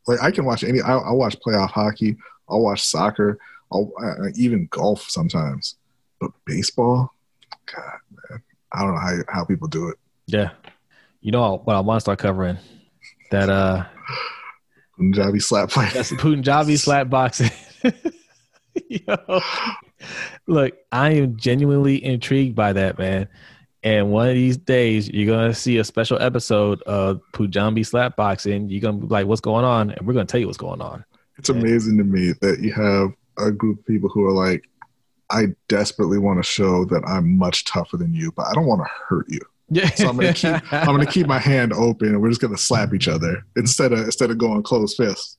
Like 0.06 0.22
I 0.22 0.30
can 0.30 0.46
watch 0.46 0.64
any. 0.64 0.80
I, 0.80 0.96
I'll 0.96 1.18
watch 1.18 1.36
playoff 1.40 1.72
hockey. 1.72 2.16
I'll 2.48 2.62
watch 2.62 2.84
soccer. 2.84 3.40
I'll 3.72 3.92
uh, 4.00 4.28
even 4.36 4.68
golf 4.70 5.10
sometimes. 5.10 5.78
But 6.20 6.30
baseball, 6.46 7.12
God, 7.66 7.98
man, 8.30 8.44
I 8.72 8.82
don't 8.84 8.94
know 8.94 9.00
how 9.00 9.18
how 9.30 9.46
people 9.46 9.68
do 9.68 9.90
it. 9.90 9.98
yeah. 10.28 10.52
You 11.22 11.32
know 11.32 11.58
what 11.64 11.76
I 11.76 11.80
want 11.80 11.98
to 11.98 12.02
start 12.02 12.20
covering? 12.20 12.58
That 13.32 13.50
uh, 13.50 13.86
Punjabi 14.98 15.40
slap 15.40 15.72
fight. 15.72 15.92
that's 15.92 16.14
Punjabi 16.14 16.76
slap 16.86 17.10
boxing. 17.10 17.50
Yo. 18.90 19.42
Look, 20.46 20.78
I 20.92 21.12
am 21.14 21.36
genuinely 21.38 22.04
intrigued 22.04 22.56
by 22.56 22.74
that, 22.74 23.00
man. 23.00 23.28
And 23.84 24.12
one 24.12 24.30
of 24.30 24.36
these 24.36 24.58
days, 24.58 25.10
you're 25.10 25.34
gonna 25.34 25.54
see 25.54 25.78
a 25.78 25.84
special 25.84 26.22
episode 26.22 26.82
of 26.84 27.20
Punjabi 27.34 27.84
Slapboxing. 27.84 28.70
You're 28.70 28.82
gonna 28.82 29.00
be 29.00 29.08
like, 29.08 29.26
"What's 29.26 29.42
going 29.42 29.66
on?" 29.66 29.92
And 29.92 30.06
we're 30.06 30.14
gonna 30.14 30.26
tell 30.26 30.40
you 30.40 30.48
what's 30.48 30.58
going 30.58 30.82
on. 30.82 31.04
It's 31.38 31.50
amazing 31.50 31.98
to 31.98 32.04
me 32.04 32.34
that 32.42 32.60
you 32.60 32.72
have 32.74 33.14
a 33.38 33.52
group 33.52 33.80
of 33.80 33.86
people 33.86 34.10
who 34.10 34.26
are 34.26 34.32
like, 34.32 34.70
I 35.32 35.48
desperately 35.70 36.20
want 36.20 36.38
to 36.40 36.44
show 36.44 36.86
that 36.86 37.04
I'm 37.08 37.38
much 37.38 37.66
tougher 37.66 37.98
than 37.98 38.14
you, 38.14 38.32
but 38.34 38.48
I 38.48 38.54
don't 38.54 38.66
want 38.66 38.82
to 38.82 38.90
hurt 39.08 39.28
you. 39.30 39.40
Yeah. 39.70 39.90
So 39.92 40.10
I'm 40.10 40.18
gonna 40.18 40.34
keep 40.34 40.74
I'm 40.74 40.88
gonna 40.88 41.06
keep 41.06 41.28
my 41.28 41.40
hand 41.52 41.72
open 41.72 42.10
and 42.10 42.22
we're 42.22 42.30
just 42.30 42.42
gonna 42.42 42.58
slap 42.58 42.94
each 42.94 43.08
other 43.08 43.46
instead 43.56 43.94
of 43.94 44.00
instead 44.00 44.30
of 44.30 44.38
going 44.38 44.64
close 44.64 44.96
fists. 44.96 45.38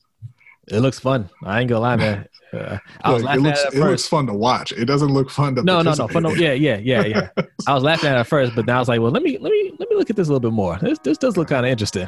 It 0.67 0.79
looks 0.79 0.99
fun. 0.99 1.29
I 1.43 1.59
ain't 1.59 1.69
gonna 1.69 1.81
lie, 1.81 1.95
man. 1.97 2.27
Uh, 2.53 2.77
I 3.01 3.11
was 3.11 3.23
Like, 3.23 3.37
it 3.37 3.41
looks 3.41 3.65
at 3.65 3.73
it 3.73 3.77
it 3.77 3.81
at 3.81 3.89
looks 3.89 4.07
fun 4.07 4.27
to 4.27 4.33
watch. 4.33 4.71
It 4.71 4.85
doesn't 4.85 5.09
look 5.11 5.29
fun 5.29 5.55
to 5.55 5.63
No, 5.63 5.81
no, 5.81 5.93
no. 5.93 6.07
Fun, 6.07 6.25
in. 6.25 6.39
yeah, 6.39 6.53
yeah, 6.53 6.77
yeah, 6.77 7.03
yeah. 7.03 7.29
I 7.67 7.73
was 7.73 7.83
laughing 7.83 8.09
at 8.09 8.15
it 8.15 8.19
at 8.19 8.27
first, 8.27 8.55
but 8.55 8.65
now 8.65 8.77
I 8.77 8.79
was 8.79 8.87
like, 8.87 9.01
well, 9.01 9.11
let 9.11 9.23
me, 9.23 9.37
let 9.39 9.51
me, 9.51 9.73
let 9.79 9.89
me 9.89 9.95
look 9.95 10.09
at 10.09 10.15
this 10.15 10.27
a 10.27 10.31
little 10.31 10.39
bit 10.39 10.53
more. 10.53 10.77
This, 10.79 10.99
this 10.99 11.17
does 11.17 11.35
look 11.35 11.47
kind 11.49 11.65
of 11.65 11.71
interesting. 11.71 12.07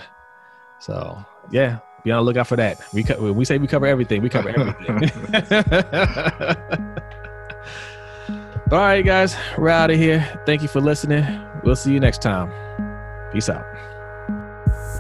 So, 0.80 1.18
yeah, 1.52 1.80
be 2.04 2.12
on 2.12 2.18
the 2.18 2.24
lookout 2.24 2.48
for 2.48 2.56
that. 2.58 2.80
We 2.94 3.04
co- 3.04 3.34
we 3.34 3.44
say 3.44 3.58
we 3.58 3.68
cover 3.68 3.88
everything, 3.88 4.22
we 4.22 4.30
cover 4.30 4.50
everything. 4.50 5.10
All 8.72 8.80
right, 8.80 9.06
guys, 9.06 9.36
we're 9.58 9.70
out 9.70 9.92
of 9.92 9.98
here. 9.98 10.42
Thank 10.46 10.62
you 10.62 10.68
for 10.68 10.82
listening. 10.82 11.24
We'll 11.64 11.76
see 11.76 11.92
you 11.94 12.00
next 12.00 12.22
time. 12.22 12.52
Peace 13.32 13.50
out. 13.50 13.66